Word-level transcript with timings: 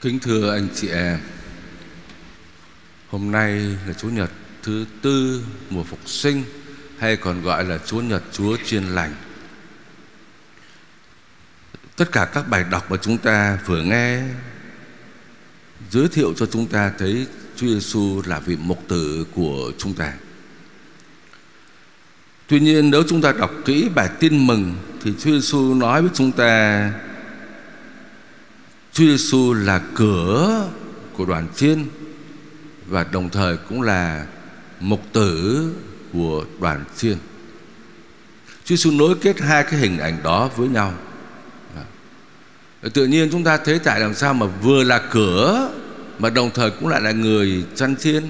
Kính 0.00 0.18
thưa 0.18 0.52
anh 0.52 0.68
chị 0.74 0.88
em, 0.88 1.18
Hôm 3.08 3.30
nay 3.30 3.52
là 3.86 3.92
Chúa 3.98 4.08
Nhật 4.08 4.30
thứ 4.62 4.84
tư 5.02 5.44
mùa 5.70 5.82
phục 5.84 6.08
sinh, 6.08 6.44
Hay 6.98 7.16
còn 7.16 7.42
gọi 7.42 7.64
là 7.64 7.78
Chúa 7.86 8.00
Nhật 8.00 8.22
Chúa 8.32 8.56
Chiên 8.64 8.84
Lành. 8.84 9.14
Tất 11.96 12.12
cả 12.12 12.24
các 12.24 12.48
bài 12.48 12.64
đọc 12.70 12.90
mà 12.90 12.96
chúng 12.96 13.18
ta 13.18 13.58
vừa 13.66 13.82
nghe 13.82 14.22
Giới 15.90 16.08
thiệu 16.08 16.34
cho 16.36 16.46
chúng 16.46 16.66
ta 16.66 16.92
thấy 16.98 17.26
Chúa 17.56 17.66
Giêsu 17.66 18.22
là 18.26 18.38
vị 18.38 18.56
mục 18.56 18.84
tử 18.88 19.26
của 19.34 19.72
chúng 19.78 19.94
ta. 19.94 20.12
Tuy 22.46 22.60
nhiên, 22.60 22.90
nếu 22.90 23.02
chúng 23.08 23.22
ta 23.22 23.32
đọc 23.32 23.50
kỹ 23.64 23.88
bài 23.94 24.10
tin 24.20 24.46
mừng, 24.46 24.76
Thì 25.02 25.12
Chúa 25.18 25.30
Giêsu 25.30 25.74
nói 25.74 26.02
với 26.02 26.10
chúng 26.14 26.32
ta 26.32 26.92
Chúa 28.98 29.04
Giêsu 29.04 29.52
là 29.52 29.80
cửa 29.94 30.68
của 31.16 31.24
đoàn 31.24 31.48
chiên 31.56 31.84
và 32.86 33.04
đồng 33.12 33.30
thời 33.30 33.56
cũng 33.56 33.82
là 33.82 34.26
mục 34.80 35.02
tử 35.12 35.72
của 36.12 36.44
đoàn 36.60 36.84
chiên. 36.96 37.16
Chúa 38.64 38.76
Giêsu 38.76 38.90
nối 38.90 39.14
kết 39.20 39.40
hai 39.40 39.64
cái 39.64 39.80
hình 39.80 39.98
ảnh 39.98 40.22
đó 40.22 40.50
với 40.56 40.68
nhau. 40.68 40.94
Tự 42.94 43.06
nhiên 43.06 43.28
chúng 43.32 43.44
ta 43.44 43.56
thấy 43.56 43.78
tại 43.78 44.00
làm 44.00 44.14
sao 44.14 44.34
mà 44.34 44.46
vừa 44.46 44.84
là 44.84 44.98
cửa 45.10 45.70
mà 46.18 46.30
đồng 46.30 46.50
thời 46.54 46.70
cũng 46.70 46.88
lại 46.88 47.00
là 47.00 47.12
người 47.12 47.64
chăn 47.74 47.96
chiên. 47.96 48.24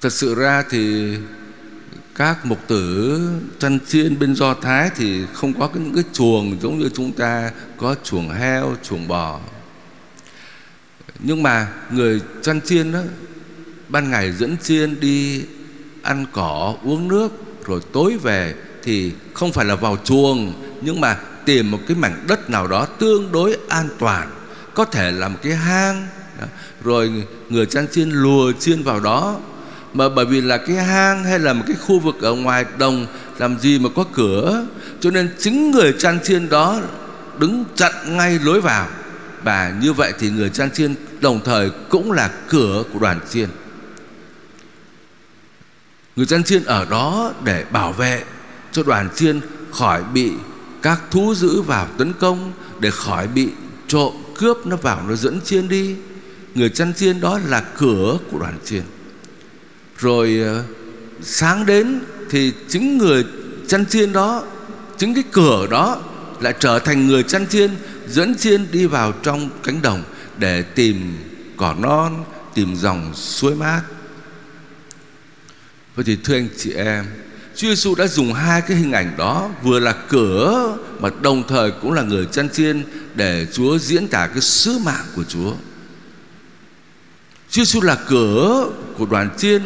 Thật 0.00 0.12
sự 0.12 0.34
ra 0.34 0.64
thì 0.70 1.14
các 2.18 2.46
mục 2.46 2.58
tử 2.66 3.20
chăn 3.58 3.78
chiên 3.88 4.18
bên 4.18 4.34
do 4.34 4.54
thái 4.54 4.90
thì 4.96 5.26
không 5.32 5.60
có 5.60 5.68
những 5.74 5.94
cái 5.94 6.04
chuồng 6.12 6.60
giống 6.62 6.78
như 6.78 6.88
chúng 6.94 7.12
ta 7.12 7.50
có 7.76 7.94
chuồng 8.04 8.30
heo, 8.30 8.76
chuồng 8.82 9.08
bò. 9.08 9.40
Nhưng 11.18 11.42
mà 11.42 11.68
người 11.90 12.20
chăn 12.42 12.60
chiên 12.60 12.92
đó, 12.92 13.00
ban 13.88 14.10
ngày 14.10 14.32
dẫn 14.32 14.56
chiên 14.62 15.00
đi 15.00 15.42
ăn 16.02 16.26
cỏ, 16.32 16.74
uống 16.84 17.08
nước, 17.08 17.28
rồi 17.66 17.80
tối 17.92 18.18
về 18.22 18.54
thì 18.82 19.12
không 19.34 19.52
phải 19.52 19.64
là 19.64 19.74
vào 19.74 19.96
chuồng, 20.04 20.52
nhưng 20.82 21.00
mà 21.00 21.18
tìm 21.44 21.70
một 21.70 21.78
cái 21.88 21.96
mảnh 21.96 22.24
đất 22.28 22.50
nào 22.50 22.66
đó 22.66 22.84
tương 22.84 23.32
đối 23.32 23.56
an 23.68 23.88
toàn, 23.98 24.30
có 24.74 24.84
thể 24.84 25.10
là 25.10 25.28
một 25.28 25.38
cái 25.42 25.54
hang. 25.54 26.08
Rồi 26.84 27.24
người 27.48 27.66
chăn 27.66 27.86
chiên 27.92 28.10
lùa 28.10 28.52
chiên 28.52 28.82
vào 28.82 29.00
đó 29.00 29.40
mà 29.98 30.08
bởi 30.08 30.24
vì 30.24 30.40
là 30.40 30.56
cái 30.56 30.76
hang 30.76 31.24
hay 31.24 31.38
là 31.38 31.52
một 31.52 31.64
cái 31.66 31.76
khu 31.80 31.98
vực 31.98 32.20
ở 32.20 32.34
ngoài 32.34 32.64
đồng 32.78 33.06
làm 33.38 33.58
gì 33.58 33.78
mà 33.78 33.88
có 33.96 34.04
cửa, 34.12 34.66
cho 35.00 35.10
nên 35.10 35.34
chính 35.38 35.70
người 35.70 35.94
chăn 35.98 36.18
chiên 36.24 36.48
đó 36.48 36.80
đứng 37.38 37.64
chặn 37.74 37.92
ngay 38.16 38.38
lối 38.44 38.60
vào. 38.60 38.88
Và 39.42 39.74
như 39.82 39.92
vậy 39.92 40.12
thì 40.18 40.30
người 40.30 40.50
chăn 40.50 40.70
chiên 40.70 40.94
đồng 41.20 41.40
thời 41.44 41.70
cũng 41.88 42.12
là 42.12 42.30
cửa 42.48 42.84
của 42.92 42.98
đoàn 42.98 43.20
chiên. 43.30 43.48
Người 46.16 46.26
chăn 46.26 46.44
chiên 46.44 46.64
ở 46.64 46.84
đó 46.90 47.32
để 47.44 47.64
bảo 47.70 47.92
vệ 47.92 48.24
cho 48.72 48.82
đoàn 48.82 49.08
chiên 49.14 49.40
khỏi 49.72 50.02
bị 50.14 50.32
các 50.82 51.00
thú 51.10 51.34
dữ 51.34 51.62
vào 51.62 51.88
tấn 51.98 52.12
công, 52.12 52.52
để 52.80 52.90
khỏi 52.90 53.28
bị 53.28 53.48
trộm 53.88 54.12
cướp 54.34 54.66
nó 54.66 54.76
vào, 54.76 55.02
nó 55.08 55.14
dẫn 55.14 55.40
chiên 55.44 55.68
đi. 55.68 55.96
Người 56.54 56.68
chăn 56.68 56.94
chiên 56.94 57.20
đó 57.20 57.40
là 57.46 57.60
cửa 57.60 58.18
của 58.30 58.38
đoàn 58.38 58.58
chiên 58.64 58.82
rồi 59.98 60.40
ờ, 60.44 60.64
sáng 61.22 61.66
đến 61.66 62.00
thì 62.30 62.52
chính 62.68 62.98
người 62.98 63.24
chăn 63.68 63.86
chiên 63.86 64.12
đó, 64.12 64.44
chính 64.98 65.14
cái 65.14 65.24
cửa 65.32 65.66
đó 65.70 66.02
lại 66.40 66.54
trở 66.60 66.78
thành 66.78 67.06
người 67.06 67.22
chăn 67.22 67.46
chiên, 67.46 67.70
dẫn 68.08 68.34
chiên 68.34 68.66
đi 68.70 68.86
vào 68.86 69.12
trong 69.22 69.50
cánh 69.62 69.82
đồng 69.82 70.02
để 70.38 70.62
tìm 70.62 71.16
cỏ 71.56 71.74
non, 71.78 72.24
tìm 72.54 72.76
dòng 72.76 73.14
suối 73.14 73.54
mát 73.54 73.82
vậy 75.98 76.04
thì 76.04 76.16
thưa 76.24 76.34
anh 76.34 76.48
chị 76.56 76.72
em, 76.72 77.04
Chúa 77.56 77.68
Giêsu 77.68 77.94
đã 77.94 78.06
dùng 78.06 78.32
hai 78.32 78.60
cái 78.60 78.76
hình 78.76 78.92
ảnh 78.92 79.14
đó, 79.18 79.50
vừa 79.62 79.80
là 79.80 79.94
cửa 80.08 80.76
mà 81.00 81.08
đồng 81.22 81.42
thời 81.48 81.70
cũng 81.70 81.92
là 81.92 82.02
người 82.02 82.26
chăn 82.26 82.48
chiên 82.50 82.84
để 83.14 83.46
Chúa 83.52 83.78
diễn 83.78 84.08
tả 84.08 84.26
cái 84.26 84.40
sứ 84.40 84.78
mạng 84.78 85.04
của 85.16 85.24
Chúa. 85.24 85.52
Chúa 87.50 87.64
Giêsu 87.64 87.80
là 87.80 87.96
cửa 88.08 88.70
của 88.98 89.06
đoàn 89.06 89.30
chiên 89.38 89.62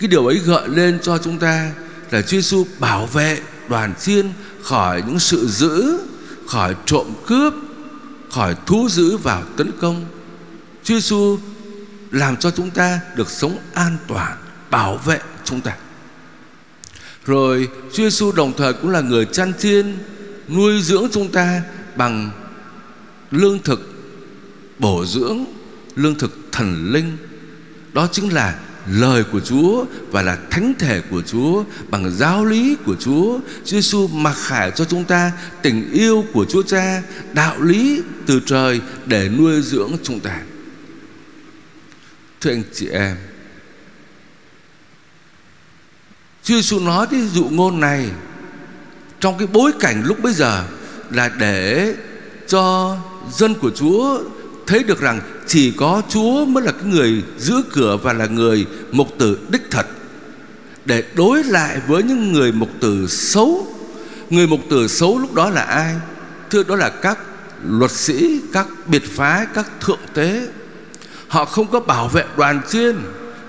cái 0.00 0.08
điều 0.08 0.26
ấy 0.26 0.38
gợi 0.38 0.68
lên 0.68 0.98
cho 1.02 1.18
chúng 1.18 1.38
ta 1.38 1.72
là 2.10 2.22
Chúa 2.22 2.26
Giêsu 2.28 2.66
bảo 2.78 3.06
vệ 3.06 3.40
đoàn 3.68 3.94
chiên 4.00 4.32
khỏi 4.62 5.02
những 5.06 5.18
sự 5.18 5.46
dữ, 5.48 5.98
khỏi 6.46 6.74
trộm 6.86 7.06
cướp, 7.26 7.54
khỏi 8.30 8.56
thú 8.66 8.88
dữ 8.90 9.16
vào 9.16 9.42
tấn 9.56 9.70
công. 9.80 10.04
Chúa 10.84 10.94
Giêsu 10.94 11.38
làm 12.10 12.36
cho 12.36 12.50
chúng 12.50 12.70
ta 12.70 13.00
được 13.16 13.30
sống 13.30 13.58
an 13.74 13.96
toàn, 14.06 14.36
bảo 14.70 14.96
vệ 14.96 15.20
chúng 15.44 15.60
ta. 15.60 15.76
Rồi 17.26 17.68
Chúa 17.92 18.02
Giêsu 18.02 18.32
đồng 18.32 18.52
thời 18.56 18.72
cũng 18.72 18.90
là 18.90 19.00
người 19.00 19.24
chăn 19.24 19.52
chiên 19.58 19.98
nuôi 20.48 20.82
dưỡng 20.82 21.08
chúng 21.12 21.32
ta 21.32 21.62
bằng 21.96 22.30
lương 23.30 23.58
thực 23.62 23.94
bổ 24.78 25.04
dưỡng, 25.06 25.44
lương 25.96 26.14
thực 26.14 26.38
thần 26.52 26.92
linh. 26.92 27.16
Đó 27.92 28.08
chính 28.12 28.32
là 28.32 28.58
lời 28.90 29.24
của 29.32 29.40
Chúa 29.40 29.84
và 30.10 30.22
là 30.22 30.38
thánh 30.50 30.72
thể 30.78 31.00
của 31.10 31.22
Chúa 31.22 31.64
bằng 31.88 32.10
giáo 32.10 32.44
lý 32.44 32.76
của 32.86 32.96
Chúa. 33.00 33.38
Chúa 33.64 33.76
Giêsu 33.76 34.06
mặc 34.06 34.36
khải 34.36 34.70
cho 34.70 34.84
chúng 34.84 35.04
ta 35.04 35.32
tình 35.62 35.92
yêu 35.92 36.24
của 36.32 36.44
Chúa 36.44 36.62
Cha, 36.62 37.02
đạo 37.32 37.60
lý 37.62 38.02
từ 38.26 38.40
trời 38.46 38.80
để 39.06 39.28
nuôi 39.28 39.62
dưỡng 39.62 39.92
chúng 40.02 40.20
ta. 40.20 40.40
Thưa 42.40 42.50
anh 42.50 42.62
chị 42.72 42.88
em, 42.88 43.16
Chúa 46.42 46.54
Giêsu 46.54 46.80
nói 46.80 47.06
cái 47.10 47.20
dụ 47.20 47.44
ngôn 47.44 47.80
này 47.80 48.10
trong 49.20 49.38
cái 49.38 49.46
bối 49.46 49.72
cảnh 49.80 50.02
lúc 50.04 50.22
bây 50.22 50.32
giờ 50.32 50.64
là 51.10 51.28
để 51.38 51.94
cho 52.46 52.96
dân 53.32 53.54
của 53.54 53.70
Chúa 53.70 54.22
thấy 54.66 54.82
được 54.82 55.00
rằng 55.00 55.20
chỉ 55.48 55.70
có 55.70 56.02
Chúa 56.08 56.44
mới 56.44 56.64
là 56.64 56.72
cái 56.72 56.84
người 56.84 57.22
giữ 57.38 57.62
cửa 57.72 57.96
và 58.02 58.12
là 58.12 58.26
người 58.26 58.66
mục 58.92 59.18
tử 59.18 59.38
đích 59.48 59.70
thật 59.70 59.86
để 60.84 61.04
đối 61.14 61.44
lại 61.44 61.80
với 61.86 62.02
những 62.02 62.32
người 62.32 62.52
mục 62.52 62.70
tử 62.80 63.06
xấu. 63.08 63.66
Người 64.30 64.46
mục 64.46 64.60
tử 64.70 64.88
xấu 64.88 65.18
lúc 65.18 65.34
đó 65.34 65.50
là 65.50 65.62
ai? 65.62 65.94
Thưa 66.50 66.62
đó 66.62 66.76
là 66.76 66.88
các 66.88 67.18
luật 67.64 67.90
sĩ, 67.90 68.40
các 68.52 68.66
biệt 68.86 69.16
phái, 69.16 69.46
các 69.54 69.66
thượng 69.80 70.00
tế. 70.14 70.48
Họ 71.28 71.44
không 71.44 71.66
có 71.66 71.80
bảo 71.80 72.08
vệ 72.08 72.24
đoàn 72.36 72.60
chiên 72.68 72.96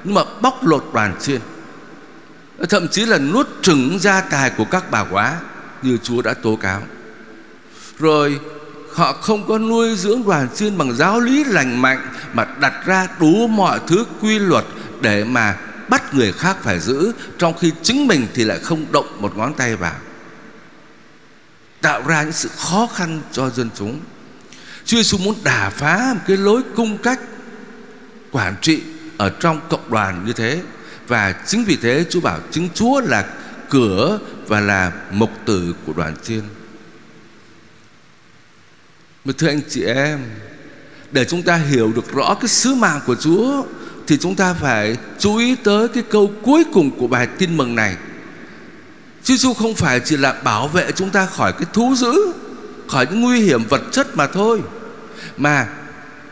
nhưng 0.03 0.13
mà 0.13 0.21
bóc 0.41 0.67
lột 0.67 0.89
đoàn 0.93 1.15
chiên. 1.21 1.41
Thậm 2.69 2.87
chí 2.87 3.05
là 3.05 3.17
nuốt 3.17 3.47
trừng 3.61 3.99
gia 3.99 4.21
tài 4.21 4.49
của 4.49 4.65
các 4.65 4.91
bà 4.91 5.03
quá 5.03 5.39
như 5.81 5.97
Chúa 6.03 6.21
đã 6.21 6.33
tố 6.33 6.55
cáo. 6.55 6.81
Rồi 7.99 8.39
Họ 8.99 9.13
không 9.13 9.47
có 9.47 9.57
nuôi 9.57 9.95
dưỡng 9.95 10.23
đoàn 10.23 10.47
chiên 10.55 10.77
bằng 10.77 10.95
giáo 10.95 11.19
lý 11.19 11.43
lành 11.43 11.81
mạnh, 11.81 12.07
Mà 12.33 12.45
đặt 12.59 12.73
ra 12.85 13.07
đủ 13.19 13.47
mọi 13.47 13.79
thứ 13.87 14.05
quy 14.21 14.39
luật 14.39 14.65
Để 15.01 15.23
mà 15.23 15.57
bắt 15.89 16.13
người 16.13 16.31
khác 16.31 16.57
phải 16.61 16.79
giữ, 16.79 17.11
Trong 17.37 17.57
khi 17.57 17.71
chính 17.83 18.07
mình 18.07 18.27
thì 18.33 18.43
lại 18.43 18.59
không 18.59 18.85
động 18.91 19.21
một 19.21 19.37
ngón 19.37 19.53
tay 19.53 19.75
vào. 19.75 19.95
Tạo 21.81 22.01
ra 22.07 22.23
những 22.23 22.31
sự 22.31 22.49
khó 22.57 22.87
khăn 22.93 23.21
cho 23.31 23.49
dân 23.49 23.69
chúng. 23.75 23.99
Chúa 24.85 24.97
Giêsu 24.97 25.17
muốn 25.17 25.35
đả 25.43 25.69
phá 25.69 26.13
một 26.13 26.21
cái 26.27 26.37
lối 26.37 26.61
cung 26.75 26.97
cách 26.97 27.19
Quản 28.31 28.55
trị 28.61 28.81
ở 29.17 29.29
trong 29.29 29.59
cộng 29.69 29.91
đoàn 29.91 30.23
như 30.25 30.33
thế. 30.33 30.61
Và 31.07 31.33
chính 31.47 31.63
vì 31.63 31.75
thế 31.75 32.05
Chúa 32.09 32.21
bảo 32.21 32.39
chính 32.51 32.69
Chúa 32.73 33.01
là 33.01 33.25
cửa 33.69 34.19
và 34.47 34.59
là 34.59 34.91
mục 35.11 35.31
tử 35.45 35.75
của 35.85 35.93
đoàn 35.93 36.15
chiên 36.23 36.41
mà 39.29 39.33
thưa 39.37 39.47
anh 39.47 39.61
chị 39.69 39.83
em, 39.83 40.19
Để 41.11 41.25
chúng 41.25 41.43
ta 41.43 41.55
hiểu 41.55 41.91
được 41.95 42.13
rõ 42.13 42.33
cái 42.41 42.47
sứ 42.47 42.75
mạng 42.75 42.99
của 43.05 43.15
Chúa, 43.15 43.63
Thì 44.07 44.17
chúng 44.17 44.35
ta 44.35 44.53
phải 44.53 44.97
chú 45.19 45.37
ý 45.37 45.55
tới 45.55 45.87
cái 45.87 46.03
câu 46.09 46.31
cuối 46.43 46.63
cùng 46.73 46.91
của 46.99 47.07
bài 47.07 47.27
tin 47.37 47.57
mừng 47.57 47.75
này. 47.75 47.95
Chúa 49.23 49.33
Giêsu 49.33 49.53
không 49.53 49.75
phải 49.75 49.99
chỉ 49.99 50.17
là 50.17 50.33
bảo 50.43 50.67
vệ 50.67 50.91
chúng 50.91 51.09
ta 51.09 51.25
khỏi 51.25 51.53
cái 51.53 51.67
thú 51.73 51.95
dữ, 51.95 52.13
Khỏi 52.87 53.07
những 53.11 53.21
nguy 53.21 53.41
hiểm 53.41 53.63
vật 53.69 53.81
chất 53.91 54.17
mà 54.17 54.27
thôi, 54.27 54.61
Mà 55.37 55.67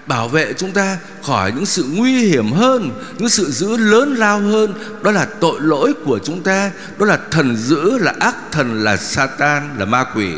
bảo 0.08 0.28
vệ 0.28 0.54
chúng 0.54 0.72
ta 0.72 0.98
khỏi 1.24 1.52
những 1.52 1.66
sự 1.66 1.86
nguy 1.96 2.12
hiểm 2.12 2.52
hơn, 2.52 2.92
những 3.18 3.30
sự 3.30 3.52
dữ 3.52 3.78
lớn 3.78 4.16
lao 4.16 4.40
hơn. 4.40 4.74
Đó 5.04 5.12
là 5.12 5.28
tội 5.40 5.62
lỗi 5.62 5.94
của 6.06 6.20
chúng 6.24 6.44
ta, 6.44 6.72
đó 6.98 7.06
là 7.06 7.20
thần 7.32 7.56
dữ, 7.56 7.98
là 7.98 8.14
ác 8.20 8.36
thần, 8.52 8.84
là 8.84 8.98
satan, 8.98 9.78
là 9.78 9.86
ma 9.86 10.06
quỷ 10.16 10.34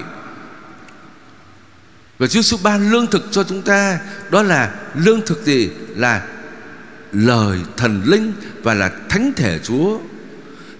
và 2.19 2.27
Chúa 2.27 2.42
Giêsu 2.42 2.57
ban 2.63 2.92
lương 2.92 3.07
thực 3.07 3.27
cho 3.31 3.44
chúng 3.44 3.62
ta, 3.62 4.00
Đó 4.30 4.44
là 4.44 4.71
lương 4.95 5.21
thực 5.25 5.45
gì? 5.45 5.69
Là 5.95 6.21
lời 7.12 7.60
thần 7.77 8.01
linh 8.06 8.33
và 8.63 8.74
là 8.74 8.92
thánh 9.10 9.33
thể 9.36 9.60
Chúa. 9.63 10.00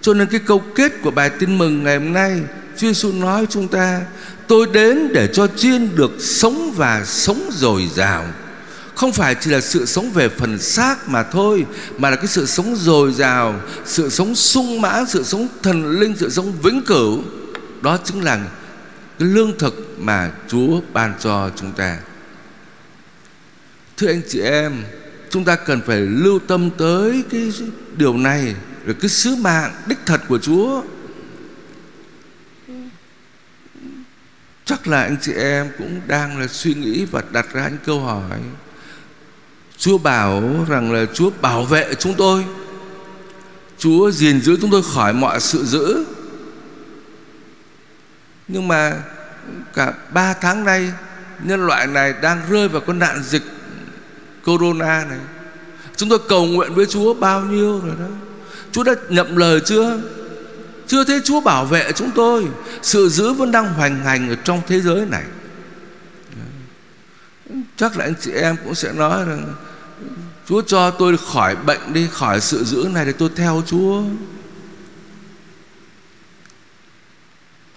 Cho 0.02 0.14
nên 0.14 0.28
cái 0.28 0.40
câu 0.46 0.64
kết 0.76 0.92
của 1.02 1.12
bài 1.12 1.30
tin 1.30 1.58
mừng 1.58 1.84
ngày 1.84 1.98
hôm 1.98 2.14
nay, 2.14 2.42
Chúa 2.78 2.88
Giêsu 2.88 3.12
nói 3.12 3.48
chúng 3.50 3.68
ta, 3.68 4.02
Tôi 4.48 4.68
đến 4.74 5.14
để 5.14 5.28
cho 5.34 5.48
chiên 5.48 5.96
được 5.96 6.12
sống 6.20 6.74
và 6.76 7.06
sống 7.06 7.50
dồi 7.54 7.90
dào. 7.96 8.26
Không 8.96 9.12
phải 9.12 9.36
chỉ 9.36 9.52
là 9.52 9.62
sự 9.62 9.86
sống 9.86 10.12
về 10.12 10.30
phần 10.30 10.60
xác 10.60 11.10
mà 11.10 11.24
thôi, 11.24 11.66
mà 11.98 12.10
là 12.10 12.16
cái 12.16 12.28
sự 12.28 12.46
sống 12.46 12.76
dồi 12.76 13.14
dào, 13.14 13.62
sự 13.86 14.10
sống 14.10 14.36
sung 14.36 14.82
mãn, 14.82 15.06
sự 15.08 15.24
sống 15.24 15.48
thần 15.64 16.00
linh, 16.00 16.16
sự 16.18 16.30
sống 16.30 16.54
vĩnh 16.64 16.82
cửu. 16.82 17.24
Đó 17.82 17.98
chính 18.06 18.22
là 18.22 18.40
cái 19.20 19.28
lương 19.28 19.58
thực 19.58 20.00
mà 20.00 20.32
Chúa 20.48 20.82
ban 20.94 21.14
cho 21.20 21.52
chúng 21.56 21.72
ta. 21.72 21.98
Thưa 23.98 24.08
anh 24.08 24.22
chị 24.30 24.42
em, 24.42 24.84
chúng 25.30 25.46
ta 25.46 25.56
cần 25.56 25.82
phải 25.82 26.00
lưu 26.00 26.40
tâm 26.40 26.70
tới 26.78 27.24
cái 27.32 27.54
điều 27.98 28.18
này, 28.18 28.56
là 28.86 28.94
cái 29.02 29.10
sứ 29.10 29.36
mạng 29.36 29.72
đích 29.86 30.00
thật 30.06 30.22
của 30.28 30.38
Chúa. 30.38 30.84
Chắc 34.66 34.88
là 34.88 35.02
anh 35.02 35.18
chị 35.22 35.34
em 35.34 35.70
cũng 35.78 36.02
đang 36.08 36.40
là 36.40 36.48
suy 36.48 36.74
nghĩ 36.74 37.06
và 37.06 37.24
đặt 37.32 37.54
ra 37.54 37.70
những 37.70 37.80
câu 37.86 38.00
hỏi. 38.00 38.40
Chúa 39.78 39.98
bảo 39.98 40.66
rằng 40.70 40.92
là 40.92 41.06
Chúa 41.14 41.30
bảo 41.42 41.64
vệ 41.64 41.94
chúng 42.00 42.14
tôi. 42.18 42.46
Chúa 43.78 44.12
gìn 44.12 44.42
giữ 44.42 44.58
chúng 44.62 44.72
tôi 44.72 44.84
khỏi 44.94 45.14
mọi 45.14 45.40
sự 45.40 45.66
dữ 45.66 46.06
nhưng 48.52 48.68
mà 48.68 49.04
cả 49.74 49.94
ba 50.14 50.34
tháng 50.34 50.66
nay, 50.66 50.92
Nhân 51.44 51.68
loại 51.68 51.88
này 51.88 52.14
đang 52.22 52.42
rơi 52.50 52.68
vào 52.68 52.82
con 52.88 53.00
nạn 53.00 53.24
dịch 53.24 53.44
Corona 54.46 55.06
này. 55.10 55.20
Chúng 55.96 56.10
tôi 56.10 56.20
cầu 56.30 56.46
nguyện 56.46 56.74
với 56.74 56.86
Chúa 56.86 57.14
bao 57.14 57.42
nhiêu 57.42 57.82
rồi 57.86 57.96
đó. 58.00 58.08
Chúa 58.72 58.84
đã 58.84 58.94
nhậm 59.10 59.36
lời 59.36 59.62
chưa? 59.66 60.02
Chưa 60.88 61.04
thấy 61.04 61.22
Chúa 61.24 61.42
bảo 61.42 61.66
vệ 61.66 61.92
chúng 61.92 62.12
tôi. 62.16 62.48
Sự 62.82 63.10
dữ 63.10 63.34
vẫn 63.34 63.52
đang 63.52 63.74
hoành 63.74 64.04
hành 64.04 64.30
ở 64.30 64.36
trong 64.36 64.62
thế 64.68 64.82
giới 64.82 65.06
này. 65.06 65.24
Chắc 67.78 67.98
là 67.98 68.06
anh 68.06 68.14
chị 68.22 68.32
em 68.32 68.56
cũng 68.64 68.76
sẽ 68.76 68.92
nói 68.92 69.26
rằng, 69.26 69.54
Chúa 70.48 70.62
cho 70.62 70.92
tôi 70.92 71.18
khỏi 71.34 71.56
bệnh 71.56 71.94
đi, 71.94 72.08
Khỏi 72.12 72.42
sự 72.42 72.64
dữ 72.64 72.88
này 72.94 73.06
để 73.06 73.12
tôi 73.12 73.30
theo 73.36 73.64
Chúa. 73.66 74.04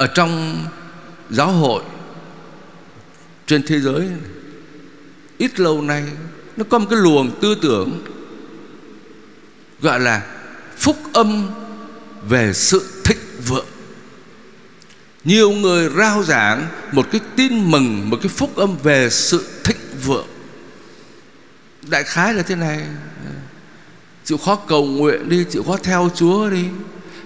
Ở 0.03 0.07
trong 0.07 0.65
giáo 1.31 1.53
hội, 1.53 1.83
Trên 3.47 3.63
thế 3.63 3.81
giới, 3.81 4.09
Ít 5.39 5.61
lâu 5.61 5.83
nay, 5.83 6.05
Nó 6.57 6.65
có 6.69 6.79
một 6.79 6.87
cái 6.91 6.99
luồng 6.99 7.41
tư 7.41 7.55
tưởng, 7.63 8.05
Gọi 9.81 10.01
là 10.01 10.27
Phúc 10.77 10.97
âm 11.13 11.51
về 12.29 12.53
sự 12.53 13.03
thịnh 13.05 13.19
vượng. 13.47 13.67
Nhiều 15.25 15.51
người 15.51 15.91
rao 15.97 16.23
giảng 16.23 16.67
Một 16.93 17.07
cái 17.13 17.21
tin 17.37 17.71
mừng, 17.71 18.11
Một 18.11 18.19
cái 18.23 18.29
phúc 18.29 18.57
âm 18.57 18.77
về 18.83 19.11
sự 19.11 19.47
thịnh 19.65 20.01
vượng. 20.05 20.27
Đại 21.89 22.05
khái 22.05 22.35
là 22.35 22.43
thế 22.43 22.57
này. 22.57 22.87
Chịu 24.25 24.39
khó 24.39 24.57
cầu 24.57 24.85
nguyện 24.85 25.29
đi, 25.29 25.45
chịu 25.51 25.63
khó 25.63 25.77
theo 25.77 26.11
chúa 26.15 26.51
đi 26.51 26.65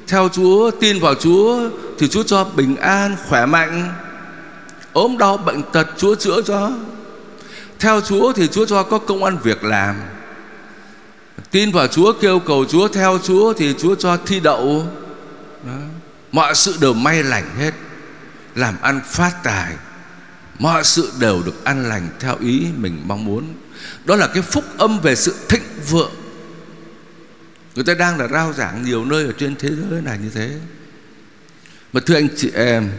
theo 0.06 0.28
chúa, 0.32 0.70
tin 0.70 1.00
vào 1.00 1.14
chúa 1.14 1.70
thì 1.98 2.08
chúa 2.08 2.22
cho 2.22 2.44
bình 2.44 2.76
an, 2.76 3.16
khỏe 3.28 3.46
mạnh. 3.46 3.94
Ốm 4.92 5.18
đau 5.18 5.36
bệnh 5.36 5.62
tật, 5.72 5.86
chúa 5.96 6.14
chữa 6.14 6.42
cho. 6.42 6.70
Theo 7.78 8.00
chúa 8.00 8.32
thì 8.32 8.48
chúa 8.48 8.66
cho 8.66 8.82
có 8.82 8.98
công 8.98 9.24
ăn 9.24 9.38
việc 9.42 9.64
làm. 9.64 9.96
Tin 11.50 11.72
vào 11.72 11.86
chúa, 11.86 12.12
kêu 12.12 12.38
cầu 12.38 12.64
chúa 12.64 12.88
theo 12.88 13.18
chúa 13.22 13.52
thì 13.52 13.74
chúa 13.78 13.94
cho 13.94 14.16
thi 14.16 14.40
đậu. 14.40 14.86
Đó. 15.66 15.72
mọi 16.32 16.54
sự 16.54 16.76
đều 16.80 16.92
may 16.94 17.22
lành 17.22 17.56
hết. 17.58 17.74
Làm 18.54 18.74
ăn 18.82 19.00
phát 19.04 19.32
tài. 19.42 19.72
Mọi 20.58 20.84
sự 20.84 21.12
đều 21.18 21.42
được 21.46 21.64
an 21.64 21.88
lành 21.88 22.08
theo 22.20 22.36
ý 22.40 22.66
mình 22.76 23.02
mong 23.06 23.24
muốn. 23.24 23.44
Đó 24.04 24.16
là 24.16 24.26
cái 24.26 24.42
phúc 24.42 24.64
âm 24.78 25.00
về 25.00 25.16
sự 25.16 25.34
thịnh 25.48 25.62
vượng. 25.90 26.10
Người 27.76 27.84
ta 27.84 27.94
đang 27.94 28.18
là 28.18 28.28
rao 28.28 28.52
giảng 28.52 28.84
nhiều 28.84 29.04
nơi 29.04 29.24
ở 29.24 29.32
trên 29.38 29.56
thế 29.56 29.68
giới 29.90 30.02
này 30.02 30.18
như 30.22 30.30
thế. 30.34 30.50
Mà 31.92 32.00
thưa 32.06 32.14
anh 32.14 32.28
chị 32.36 32.50
em, 32.54 32.90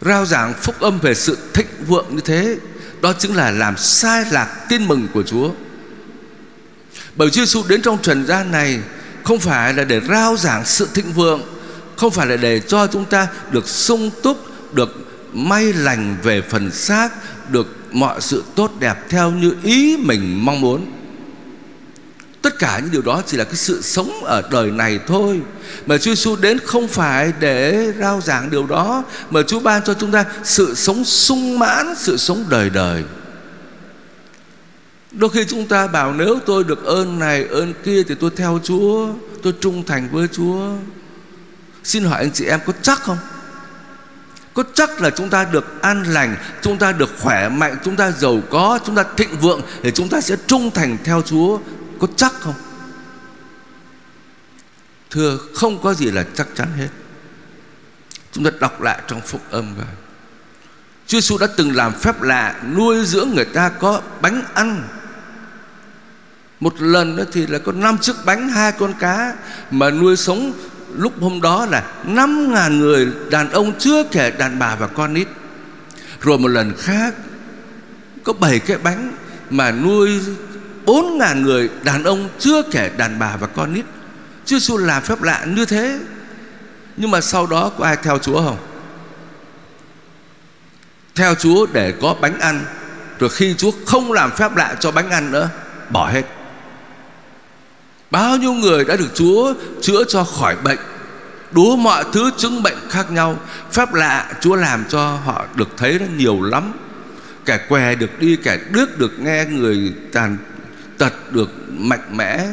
Rao 0.00 0.26
giảng 0.26 0.54
phúc 0.54 0.80
âm 0.80 0.98
về 0.98 1.14
sự 1.14 1.38
thịnh 1.54 1.66
vượng 1.86 2.06
như 2.10 2.20
thế, 2.20 2.58
Đó 3.00 3.12
chính 3.18 3.36
là 3.36 3.50
làm 3.50 3.76
sai 3.76 4.24
lạc 4.30 4.66
tin 4.68 4.88
mừng 4.88 5.08
của 5.14 5.22
Chúa. 5.22 5.50
Bởi 7.16 7.30
Chúa 7.30 7.44
Giêsu 7.44 7.62
đến 7.68 7.82
trong 7.82 8.02
trần 8.02 8.26
gian 8.26 8.50
này 8.50 8.80
Không 9.24 9.38
phải 9.38 9.74
là 9.74 9.84
để 9.84 10.00
rao 10.08 10.36
giảng 10.36 10.64
sự 10.64 10.88
thịnh 10.94 11.12
vượng, 11.12 11.42
Không 11.96 12.10
phải 12.10 12.26
là 12.26 12.36
để 12.36 12.60
cho 12.60 12.86
chúng 12.86 13.04
ta 13.04 13.28
được 13.50 13.68
sung 13.68 14.10
túc, 14.22 14.38
Được 14.74 15.08
may 15.32 15.72
lành 15.72 16.16
về 16.22 16.42
phần 16.42 16.70
xác, 16.70 17.08
Được 17.50 17.76
mọi 17.92 18.20
sự 18.20 18.44
tốt 18.54 18.72
đẹp 18.80 18.96
theo 19.08 19.30
như 19.30 19.54
ý 19.62 19.96
mình 19.96 20.44
mong 20.44 20.60
muốn. 20.60 20.97
Tất 22.48 22.58
cả 22.58 22.78
những 22.78 22.90
điều 22.90 23.02
đó 23.02 23.22
chỉ 23.26 23.36
là 23.36 23.44
cái 23.44 23.54
sự 23.54 23.82
sống 23.82 24.24
ở 24.24 24.42
đời 24.50 24.70
này 24.70 24.98
thôi. 25.06 25.40
Mà 25.86 25.98
Chúa 25.98 26.14
Giêsu 26.14 26.36
đến 26.36 26.58
không 26.58 26.88
phải 26.88 27.32
để 27.40 27.92
rao 28.00 28.20
giảng 28.20 28.50
điều 28.50 28.66
đó 28.66 29.04
Mà 29.30 29.42
Chúa 29.42 29.60
ban 29.60 29.82
cho 29.84 29.94
chúng 29.94 30.12
ta 30.12 30.24
sự 30.44 30.74
sống 30.74 31.04
sung 31.04 31.58
mãn, 31.58 31.94
sự 31.96 32.16
sống 32.16 32.44
đời 32.48 32.70
đời. 32.70 33.04
Đôi 35.12 35.30
khi 35.30 35.44
chúng 35.48 35.66
ta 35.66 35.86
bảo 35.86 36.14
nếu 36.14 36.38
tôi 36.46 36.64
được 36.64 36.84
ơn 36.84 37.18
này, 37.18 37.46
ơn 37.50 37.74
kia 37.84 38.02
Thì 38.02 38.14
tôi 38.14 38.30
theo 38.36 38.60
Chúa, 38.64 39.08
tôi 39.42 39.54
trung 39.60 39.84
thành 39.86 40.08
với 40.12 40.28
Chúa. 40.32 40.72
Xin 41.84 42.04
hỏi 42.04 42.18
anh 42.18 42.32
chị 42.32 42.44
em 42.44 42.60
có 42.66 42.72
chắc 42.82 43.02
không? 43.02 43.18
Có 44.54 44.64
chắc 44.74 45.00
là 45.00 45.10
chúng 45.10 45.28
ta 45.28 45.44
được 45.44 45.82
an 45.82 46.02
lành 46.02 46.36
Chúng 46.62 46.78
ta 46.78 46.92
được 46.92 47.10
khỏe 47.20 47.48
mạnh 47.48 47.76
Chúng 47.84 47.96
ta 47.96 48.10
giàu 48.10 48.40
có 48.50 48.78
Chúng 48.86 48.94
ta 48.94 49.04
thịnh 49.16 49.38
vượng 49.40 49.62
Để 49.82 49.90
chúng 49.90 50.08
ta 50.08 50.20
sẽ 50.20 50.36
trung 50.46 50.70
thành 50.70 50.96
theo 51.04 51.22
Chúa 51.22 51.58
có 51.98 52.06
chắc 52.16 52.32
không? 52.40 52.54
Thưa, 55.10 55.38
không 55.54 55.82
có 55.82 55.94
gì 55.94 56.10
là 56.10 56.24
chắc 56.34 56.48
chắn 56.54 56.68
hết. 56.76 56.88
Chúng 58.32 58.44
ta 58.44 58.50
đọc 58.60 58.82
lại 58.82 59.02
trong 59.06 59.20
phúc 59.20 59.40
âm 59.50 59.74
và 59.74 59.84
Chúa 61.06 61.20
Giêsu 61.20 61.38
đã 61.38 61.46
từng 61.56 61.76
làm 61.76 61.92
phép 61.92 62.22
lạ 62.22 62.56
Nuôi 62.76 63.04
dưỡng 63.04 63.30
người 63.34 63.44
ta 63.44 63.68
có 63.68 64.02
bánh 64.20 64.42
ăn. 64.54 64.88
Một 66.60 66.80
lần 66.80 67.16
đó 67.16 67.24
thì 67.32 67.46
là 67.46 67.58
có 67.58 67.72
năm 67.72 67.98
chiếc 67.98 68.16
bánh, 68.24 68.48
Hai 68.48 68.72
con 68.72 68.94
cá 68.98 69.34
Mà 69.70 69.90
nuôi 69.90 70.16
sống 70.16 70.52
lúc 70.96 71.12
hôm 71.20 71.40
đó 71.40 71.66
là 71.66 71.92
năm 72.04 72.52
ngàn 72.54 72.80
người 72.80 73.08
đàn 73.30 73.50
ông 73.50 73.78
chưa 73.78 74.04
kể 74.04 74.30
đàn 74.30 74.58
bà 74.58 74.76
và 74.76 74.86
con 74.86 75.14
nít. 75.14 75.28
Rồi 76.20 76.38
một 76.38 76.48
lần 76.48 76.72
khác, 76.78 77.14
có 78.24 78.32
bảy 78.32 78.58
cái 78.58 78.78
bánh 78.78 79.12
mà 79.50 79.72
nuôi 79.72 80.20
bốn 80.88 81.18
ngàn 81.18 81.42
người 81.42 81.70
đàn 81.82 82.02
ông 82.02 82.28
chưa 82.38 82.62
kể 82.62 82.90
đàn 82.96 83.18
bà 83.18 83.36
và 83.36 83.46
con 83.46 83.74
nít. 83.74 83.84
Chúa 84.44 84.58
Giêsu 84.58 84.76
làm 84.76 85.02
phép 85.02 85.22
lạ 85.22 85.44
như 85.46 85.64
thế. 85.64 85.98
Nhưng 86.96 87.10
mà 87.10 87.20
sau 87.20 87.46
đó 87.46 87.72
có 87.78 87.84
ai 87.84 87.96
theo 88.02 88.18
Chúa 88.18 88.42
không? 88.42 88.56
Theo 91.14 91.34
Chúa 91.34 91.66
để 91.72 91.92
có 92.02 92.14
bánh 92.20 92.40
ăn, 92.40 92.64
rồi 93.18 93.30
khi 93.30 93.54
Chúa 93.54 93.70
không 93.86 94.12
làm 94.12 94.30
phép 94.30 94.56
lạ 94.56 94.76
cho 94.80 94.90
bánh 94.90 95.10
ăn 95.10 95.30
nữa, 95.32 95.48
bỏ 95.90 96.08
hết. 96.08 96.22
Bao 98.10 98.36
nhiêu 98.36 98.52
người 98.52 98.84
đã 98.84 98.96
được 98.96 99.10
Chúa 99.14 99.54
chữa 99.82 100.04
cho 100.04 100.24
khỏi 100.24 100.56
bệnh, 100.56 100.78
Đủ 101.50 101.76
mọi 101.76 102.04
thứ 102.12 102.30
chứng 102.36 102.62
bệnh 102.62 102.76
khác 102.90 103.10
nhau. 103.10 103.38
Phép 103.72 103.94
lạ 103.94 104.32
Chúa 104.40 104.54
làm 104.54 104.84
cho 104.88 105.16
họ 105.24 105.44
được 105.54 105.68
thấy 105.76 105.98
nó 105.98 106.06
nhiều 106.16 106.42
lắm. 106.42 106.72
Kẻ 107.44 107.58
què 107.68 107.94
được 107.94 108.20
đi, 108.20 108.36
Kẻ 108.36 108.58
đứt 108.70 108.98
được 108.98 109.20
nghe 109.20 109.44
Người 109.44 109.94
tàn 110.12 110.36
tật 110.98 111.32
được 111.32 111.50
mạnh 111.68 112.04
mẽ, 112.12 112.46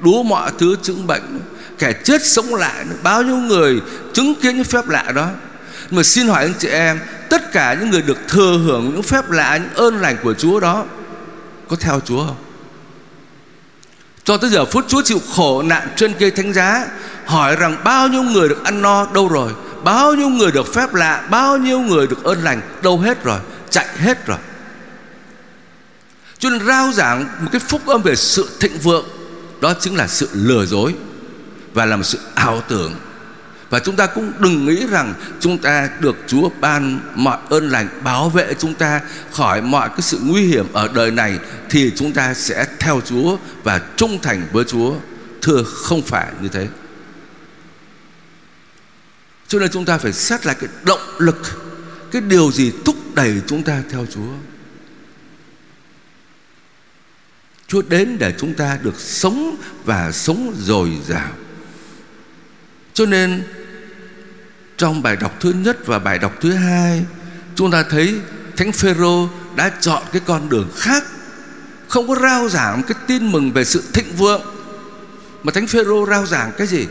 đúa 0.00 0.22
mọi 0.22 0.50
thứ 0.58 0.76
chứng 0.82 1.06
bệnh, 1.06 1.40
Kẻ 1.78 1.92
chết 1.92 2.26
sống 2.26 2.54
lại, 2.54 2.84
Bao 3.02 3.22
nhiêu 3.22 3.36
người 3.36 3.80
chứng 4.12 4.34
kiến 4.34 4.56
những 4.56 4.64
phép 4.64 4.88
lạ 4.88 5.12
đó. 5.14 5.28
Mà 5.90 6.02
xin 6.02 6.28
hỏi 6.28 6.42
anh 6.42 6.54
chị 6.58 6.68
em, 6.68 7.00
Tất 7.28 7.52
cả 7.52 7.74
những 7.80 7.90
người 7.90 8.02
được 8.02 8.18
thừa 8.28 8.58
hưởng 8.64 8.90
những 8.92 9.02
phép 9.02 9.30
lạ, 9.30 9.56
Những 9.56 9.74
ơn 9.74 10.00
lành 10.00 10.16
của 10.22 10.34
Chúa 10.34 10.60
đó, 10.60 10.84
Có 11.68 11.76
theo 11.76 12.00
Chúa 12.04 12.26
không? 12.26 12.36
Cho 14.24 14.36
tới 14.36 14.50
giờ 14.50 14.64
phút 14.64 14.84
Chúa 14.88 15.02
chịu 15.02 15.18
khổ 15.36 15.62
nạn 15.62 15.88
trên 15.96 16.12
cây 16.18 16.30
thánh 16.30 16.52
giá, 16.52 16.86
Hỏi 17.26 17.56
rằng 17.56 17.76
bao 17.84 18.08
nhiêu 18.08 18.22
người 18.22 18.48
được 18.48 18.64
ăn 18.64 18.82
no, 18.82 19.06
đâu 19.14 19.28
rồi? 19.28 19.52
Bao 19.84 20.14
nhiêu 20.14 20.28
người 20.28 20.52
được 20.52 20.74
phép 20.74 20.94
lạ, 20.94 21.26
Bao 21.30 21.56
nhiêu 21.56 21.80
người 21.80 22.06
được 22.06 22.24
ơn 22.24 22.42
lành, 22.44 22.60
Đâu 22.82 22.98
hết 22.98 23.24
rồi? 23.24 23.38
Chạy 23.70 23.86
hết 23.96 24.26
rồi. 24.26 24.38
Cho 26.44 26.50
nên 26.50 26.66
rao 26.66 26.92
giảng 26.92 27.28
một 27.40 27.48
cái 27.52 27.60
phúc 27.68 27.86
âm 27.86 28.02
về 28.02 28.16
sự 28.16 28.48
thịnh 28.60 28.78
vượng, 28.78 29.06
Đó 29.60 29.74
chính 29.80 29.96
là 29.96 30.06
sự 30.06 30.28
lừa 30.32 30.66
dối 30.66 30.94
Và 31.72 31.84
là 31.84 31.96
một 31.96 32.02
sự 32.02 32.18
ảo 32.34 32.62
tưởng 32.68 32.94
và 33.70 33.80
chúng 33.80 33.96
ta 33.96 34.06
cũng 34.06 34.32
đừng 34.38 34.66
nghĩ 34.66 34.86
rằng 34.86 35.14
chúng 35.40 35.58
ta 35.58 35.88
được 36.00 36.16
Chúa 36.26 36.50
ban 36.60 37.00
mọi 37.14 37.38
ơn 37.48 37.68
lành, 37.68 37.88
bảo 38.04 38.28
vệ 38.28 38.54
chúng 38.58 38.74
ta 38.74 39.00
khỏi 39.32 39.62
mọi 39.62 39.88
cái 39.88 40.00
sự 40.00 40.18
nguy 40.22 40.46
hiểm 40.46 40.66
ở 40.72 40.88
đời 40.94 41.10
này 41.10 41.38
thì 41.70 41.92
chúng 41.96 42.12
ta 42.12 42.34
sẽ 42.34 42.66
theo 42.78 43.00
Chúa 43.04 43.36
và 43.62 43.80
trung 43.96 44.18
thành 44.22 44.46
với 44.52 44.64
Chúa. 44.64 44.94
Thưa, 45.42 45.62
không 45.62 46.02
phải 46.02 46.26
như 46.40 46.48
thế. 46.48 46.68
Cho 49.48 49.58
nên 49.58 49.70
chúng 49.72 49.84
ta 49.84 49.98
phải 49.98 50.12
xét 50.12 50.46
lại 50.46 50.56
cái 50.60 50.70
động 50.84 51.00
lực, 51.18 51.60
Cái 52.10 52.22
điều 52.22 52.52
gì 52.52 52.72
thúc 52.84 52.96
đẩy 53.14 53.40
chúng 53.46 53.62
ta 53.62 53.82
theo 53.90 54.06
Chúa 54.14 54.53
Chúa 57.68 57.82
đến 57.82 58.18
để 58.18 58.34
chúng 58.38 58.54
ta 58.54 58.78
được 58.82 59.00
sống 59.00 59.56
và 59.84 60.12
sống 60.12 60.54
dồi 60.58 60.90
dào. 61.08 61.30
Cho 62.94 63.06
nên, 63.06 63.42
trong 64.76 65.02
bài 65.02 65.16
đọc 65.16 65.36
thứ 65.40 65.52
nhất 65.52 65.86
và 65.86 65.98
bài 65.98 66.18
đọc 66.18 66.32
thứ 66.40 66.52
hai, 66.52 67.04
Chúng 67.54 67.70
ta 67.70 67.82
thấy 67.90 68.20
Thánh 68.56 68.72
Phêrô 68.72 69.28
đã 69.56 69.70
chọn 69.80 70.02
cái 70.12 70.22
con 70.26 70.48
đường 70.48 70.70
khác. 70.76 71.04
Không 71.88 72.08
có 72.08 72.16
rao 72.22 72.48
giảng 72.48 72.82
cái 72.82 72.98
tin 73.06 73.32
mừng 73.32 73.52
về 73.52 73.64
sự 73.64 73.82
thịnh 73.92 74.16
vượng, 74.16 74.42
Mà 75.42 75.52
Thánh 75.52 75.66
Phêrô 75.66 76.06
rao 76.06 76.26
giảng 76.26 76.52
cái 76.58 76.66
gì? 76.66 76.86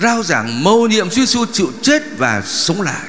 Rao 0.00 0.22
giảng 0.22 0.64
mầu 0.64 0.86
nhiệm 0.86 1.10
Chúa 1.10 1.16
Giêsu 1.16 1.46
chịu 1.52 1.72
chết 1.82 2.02
và 2.18 2.42
sống 2.42 2.82
lại. 2.82 3.04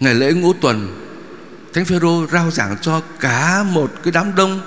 Ngày 0.00 0.14
lễ 0.14 0.32
ngũ 0.32 0.52
tuần 0.52 1.07
Thánh 1.72 1.84
Phêrô 1.84 2.26
rao 2.32 2.50
giảng 2.50 2.76
cho 2.80 3.02
cả 3.20 3.62
một 3.62 3.92
cái 4.04 4.12
đám 4.12 4.34
đông. 4.34 4.60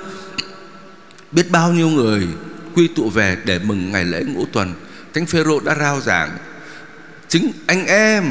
Biết 1.31 1.51
bao 1.51 1.71
nhiêu 1.71 1.89
người 1.89 2.27
quy 2.75 2.87
tụ 2.87 3.09
về 3.09 3.37
để 3.45 3.59
mừng 3.59 3.91
ngày 3.91 4.05
lễ 4.05 4.23
ngũ 4.23 4.45
tuần, 4.51 4.73
Thánh 5.13 5.25
Phêrô 5.25 5.59
đã 5.59 5.75
rao 5.79 6.01
giảng. 6.01 6.37
Chính 7.27 7.51
anh 7.67 7.85
em 7.85 8.23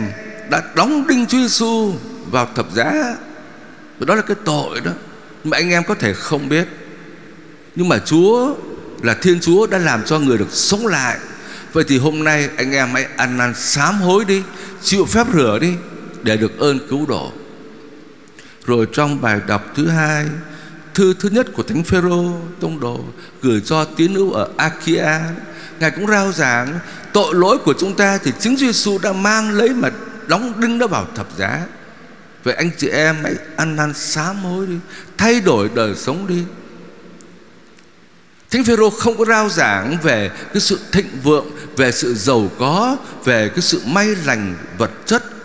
đã 0.51 0.63
đóng 0.75 1.07
đinh 1.07 1.27
Chúa 1.27 1.39
Giêsu 1.39 1.95
vào 2.31 2.49
thập 2.55 2.67
giá. 2.75 3.17
Và 3.99 4.07
đó 4.07 4.15
là 4.15 4.23
cái 4.23 4.37
tội 4.45 4.81
đó, 4.81 4.91
mà 5.45 5.57
anh 5.57 5.71
em 5.71 5.85
có 5.85 5.95
thể 5.95 6.15
không 6.15 6.49
biết. 6.49 6.69
Nhưng 7.77 7.89
mà 7.89 7.99
Chúa 7.99 8.55
là 9.03 9.15
Thiên 9.15 9.41
Chúa 9.41 9.67
đã 9.67 9.79
làm 9.79 10.05
cho 10.05 10.19
người 10.19 10.39
được 10.39 10.53
sống 10.53 10.87
lại. 10.87 11.19
Vậy 11.73 11.85
thì 11.89 11.99
hôm 11.99 12.25
nay 12.25 12.49
anh 12.57 12.73
em 12.73 12.89
hãy 12.93 13.07
ăn 13.17 13.37
năn 13.37 13.55
sám 13.55 14.01
hối 14.01 14.25
đi, 14.25 14.43
Chịu 14.83 15.05
phép 15.05 15.27
rửa 15.35 15.59
đi 15.61 15.75
Để 16.23 16.37
được 16.37 16.59
ơn 16.59 16.79
cứu 16.89 17.07
độ. 17.07 17.33
Rồi 18.71 18.87
trong 18.93 19.21
bài 19.21 19.41
đọc 19.47 19.73
thứ 19.75 19.89
hai 19.89 20.27
Thư 20.95 21.15
thứ 21.21 21.29
nhất 21.29 21.47
của 21.53 21.63
Thánh 21.63 21.85
Phêrô 21.85 22.41
Tông 22.61 22.81
đồ 22.81 23.05
Gửi 23.43 23.61
cho 23.65 23.85
tín 23.85 24.15
hữu 24.15 24.33
ở 24.33 24.49
Akia 24.57 25.19
Ngài 25.81 25.91
cũng 25.91 26.07
rao 26.07 26.33
giảng 26.33 26.79
Tội 27.13 27.35
lỗi 27.35 27.59
của 27.59 27.75
chúng 27.79 27.95
ta 27.95 28.19
thì 28.19 28.33
chính 28.41 28.57
Giêsu 28.57 28.99
đã 28.99 29.13
mang 29.13 29.51
lấy 29.51 29.69
mà 29.69 29.91
đóng 30.27 30.61
đinh 30.61 30.79
nó 30.79 30.87
vào 30.87 31.07
thập 31.15 31.27
giá 31.39 31.67
Vậy 32.45 32.55
anh 32.55 32.71
chị 32.79 32.89
em 32.89 33.17
hãy 33.23 33.35
ăn 33.57 33.77
năn 33.77 33.95
sám 33.95 34.37
hối 34.37 34.67
đi 34.67 34.77
Thay 35.17 35.41
đổi 35.41 35.71
đời 35.75 35.95
sống 35.95 36.27
đi 36.27 36.45
Thánh 38.51 38.65
Phêrô 38.65 38.91
không 38.91 39.19
có 39.19 39.25
rao 39.25 39.49
giảng 39.49 39.99
về 40.03 40.31
cái 40.53 40.61
sự 40.61 40.79
thịnh 40.93 41.21
vượng, 41.23 41.47
về 41.77 41.93
sự 41.93 42.15
giàu 42.15 42.51
có, 42.59 42.97
về 43.25 43.49
cái 43.49 43.61
sự 43.61 43.81
may 43.87 44.07
lành 44.07 44.55
vật 44.79 44.91
chất. 45.07 45.40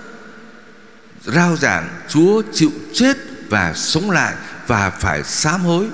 Rao 1.26 1.56
giảng, 1.56 1.90
Chúa 2.10 2.42
chịu 2.54 2.72
chết 2.94 3.18
và 3.50 3.74
sống 3.74 4.12
lại 4.12 4.36
và 4.68 4.90
phải 4.90 5.24
sám 5.24 5.62
hối. 5.62 5.88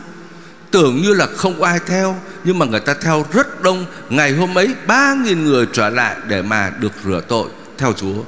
Tưởng 0.72 1.02
như 1.02 1.14
là 1.14 1.28
không 1.36 1.60
có 1.60 1.66
ai 1.66 1.80
theo, 1.88 2.20
Nhưng 2.44 2.60
mà 2.60 2.66
người 2.66 2.80
ta 2.80 2.94
theo 2.94 3.26
rất 3.34 3.62
đông. 3.62 3.86
Ngày 4.10 4.34
hôm 4.34 4.58
ấy, 4.58 4.76
ba 4.88 5.14
nghìn 5.14 5.46
người 5.46 5.68
trở 5.74 5.90
lại 5.90 6.18
Để 6.28 6.42
mà 6.42 6.72
được 6.80 6.92
rửa 7.04 7.22
tội 7.28 7.50
theo 7.78 7.94
Chúa. 7.94 8.24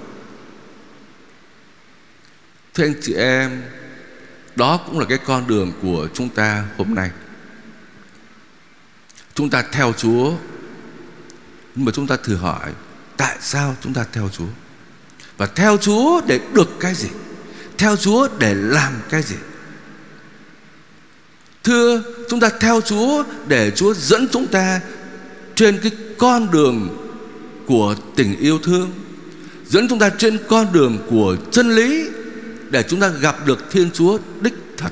Thưa 2.74 2.84
anh 2.84 2.94
chị 3.02 3.14
em, 3.14 3.64
Đó 4.56 4.78
cũng 4.78 5.00
là 5.00 5.06
cái 5.10 5.18
con 5.18 5.48
đường 5.48 5.72
của 5.82 6.08
chúng 6.14 6.30
ta 6.30 6.64
hôm 6.78 6.96
nay. 6.96 7.10
Chúng 9.36 9.50
ta 9.50 9.64
theo 9.72 9.94
Chúa, 9.98 10.32
Nhưng 11.76 11.86
mà 11.86 11.92
chúng 11.96 12.08
ta 12.08 12.18
thử 12.24 12.36
hỏi, 12.36 12.72
Tại 13.18 13.38
sao 13.40 13.76
chúng 13.82 13.94
ta 13.94 14.06
theo 14.14 14.30
Chúa? 14.30 14.63
Và 15.38 15.46
theo 15.46 15.78
Chúa 15.78 16.22
để 16.28 16.40
được 16.54 16.70
cái 16.80 16.96
gì? 16.96 17.10
Theo 17.78 17.96
Chúa 17.96 18.28
để 18.40 18.54
làm 18.54 18.94
cái 19.10 19.22
gì? 19.22 19.36
Thưa, 21.64 22.04
chúng 22.30 22.40
ta 22.40 22.50
theo 22.60 22.82
Chúa 22.82 23.24
Để 23.48 23.72
Chúa 23.72 23.94
dẫn 23.94 24.28
chúng 24.32 24.48
ta 24.48 24.82
Trên 25.56 25.80
cái 25.84 25.92
con 26.18 26.52
đường 26.52 26.98
Của 27.66 27.96
tình 28.16 28.40
yêu 28.40 28.60
thương, 28.64 28.92
Dẫn 29.66 29.88
chúng 29.88 30.00
ta 30.00 30.10
trên 30.10 30.38
con 30.48 30.74
đường 30.74 30.98
của 31.10 31.36
chân 31.52 31.76
lý 31.76 32.10
Để 32.70 32.84
chúng 32.84 33.00
ta 33.00 33.08
gặp 33.08 33.46
được 33.46 33.72
Thiên 33.72 33.92
Chúa 33.92 34.18
đích 34.42 34.54
thật. 34.78 34.92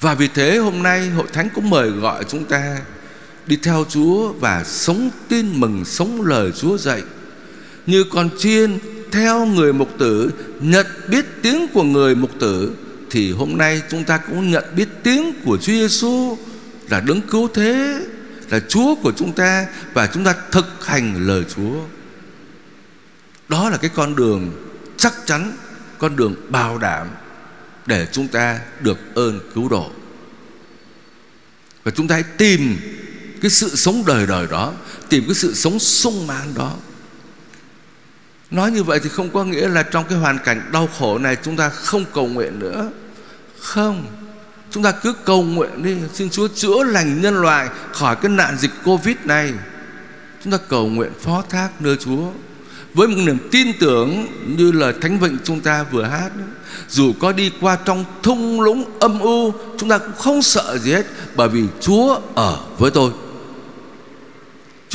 Và 0.00 0.14
vì 0.14 0.28
thế 0.28 0.56
hôm 0.56 0.82
nay 0.82 1.08
Hội 1.08 1.26
Thánh 1.32 1.48
cũng 1.54 1.70
mời 1.70 1.90
gọi 1.90 2.24
chúng 2.28 2.44
ta 2.44 2.78
Đi 3.46 3.56
theo 3.56 3.84
Chúa 3.88 4.32
và 4.32 4.64
sống 4.64 5.10
tin 5.28 5.60
mừng, 5.60 5.84
Sống 5.84 6.22
lời 6.22 6.52
Chúa 6.52 6.78
dạy 6.78 7.02
như 7.86 8.04
con 8.04 8.30
chiên 8.38 8.78
theo 9.12 9.46
người 9.46 9.72
mục 9.72 9.98
tử 9.98 10.30
Nhận 10.60 10.86
biết 11.08 11.24
tiếng 11.42 11.66
của 11.68 11.82
người 11.82 12.14
mục 12.14 12.30
tử 12.38 12.72
thì 13.10 13.32
hôm 13.32 13.56
nay 13.56 13.82
chúng 13.90 14.04
ta 14.04 14.18
cũng 14.18 14.50
nhận 14.50 14.64
biết 14.76 14.88
tiếng 15.02 15.32
của 15.44 15.56
Chúa 15.56 15.72
Giêsu 15.72 16.38
là 16.90 17.00
đấng 17.00 17.20
cứu 17.22 17.48
thế, 17.54 18.00
là 18.50 18.60
Chúa 18.68 18.94
của 18.94 19.12
chúng 19.16 19.32
ta 19.32 19.66
và 19.92 20.06
chúng 20.06 20.24
ta 20.24 20.34
thực 20.50 20.86
hành 20.86 21.26
lời 21.26 21.44
Chúa. 21.56 21.80
Đó 23.48 23.70
là 23.70 23.76
cái 23.76 23.90
con 23.94 24.16
đường 24.16 24.50
chắc 24.96 25.14
chắn, 25.26 25.52
con 25.98 26.16
đường 26.16 26.34
bảo 26.48 26.78
đảm 26.78 27.08
để 27.86 28.06
chúng 28.12 28.28
ta 28.28 28.60
được 28.80 28.98
ơn 29.14 29.40
cứu 29.54 29.68
độ. 29.68 29.90
Và 31.84 31.90
chúng 31.90 32.08
ta 32.08 32.14
hãy 32.14 32.24
tìm 32.38 32.76
cái 33.40 33.50
sự 33.50 33.76
sống 33.76 34.02
đời 34.06 34.26
đời 34.26 34.46
đó, 34.50 34.72
tìm 35.08 35.24
cái 35.26 35.34
sự 35.34 35.54
sống 35.54 35.78
sung 35.78 36.26
mãn 36.26 36.54
đó. 36.54 36.76
Nói 38.54 38.70
như 38.70 38.82
vậy 38.82 39.00
thì 39.02 39.08
không 39.08 39.30
có 39.30 39.44
nghĩa 39.44 39.68
là 39.68 39.82
trong 39.82 40.04
cái 40.08 40.18
hoàn 40.18 40.38
cảnh 40.38 40.70
đau 40.72 40.88
khổ 40.98 41.18
này 41.18 41.36
chúng 41.42 41.56
ta 41.56 41.68
không 41.68 42.04
cầu 42.14 42.26
nguyện 42.26 42.58
nữa. 42.58 42.90
Không. 43.60 44.06
Chúng 44.70 44.82
ta 44.82 44.92
cứ 44.92 45.12
cầu 45.24 45.42
nguyện 45.42 45.82
đi. 45.82 45.96
Xin 46.12 46.30
Chúa 46.30 46.48
chữa 46.54 46.84
lành 46.84 47.20
nhân 47.20 47.34
loại 47.34 47.68
Khỏi 47.92 48.16
cái 48.16 48.30
nạn 48.30 48.56
dịch 48.58 48.70
Covid 48.84 49.16
này. 49.24 49.52
Chúng 50.44 50.52
ta 50.52 50.58
cầu 50.68 50.86
nguyện 50.88 51.12
phó 51.20 51.42
thác 51.50 51.68
nơi 51.80 51.96
Chúa. 51.96 52.30
Với 52.94 53.08
một 53.08 53.22
niềm 53.26 53.38
tin 53.50 53.78
tưởng 53.80 54.26
Như 54.56 54.72
lời 54.72 54.94
Thánh 55.00 55.18
Vịnh 55.18 55.38
chúng 55.44 55.60
ta 55.60 55.82
vừa 55.90 56.02
hát, 56.02 56.30
Dù 56.88 57.12
có 57.20 57.32
đi 57.32 57.52
qua 57.60 57.78
trong 57.84 58.04
thung 58.22 58.60
lũng 58.60 58.84
âm 59.00 59.20
u, 59.20 59.52
Chúng 59.78 59.88
ta 59.88 59.98
cũng 59.98 60.16
không 60.18 60.42
sợ 60.42 60.78
gì 60.78 60.92
hết, 60.92 61.06
Bởi 61.36 61.48
vì 61.48 61.64
Chúa 61.80 62.20
ở 62.34 62.58
với 62.78 62.90
tôi. 62.90 63.10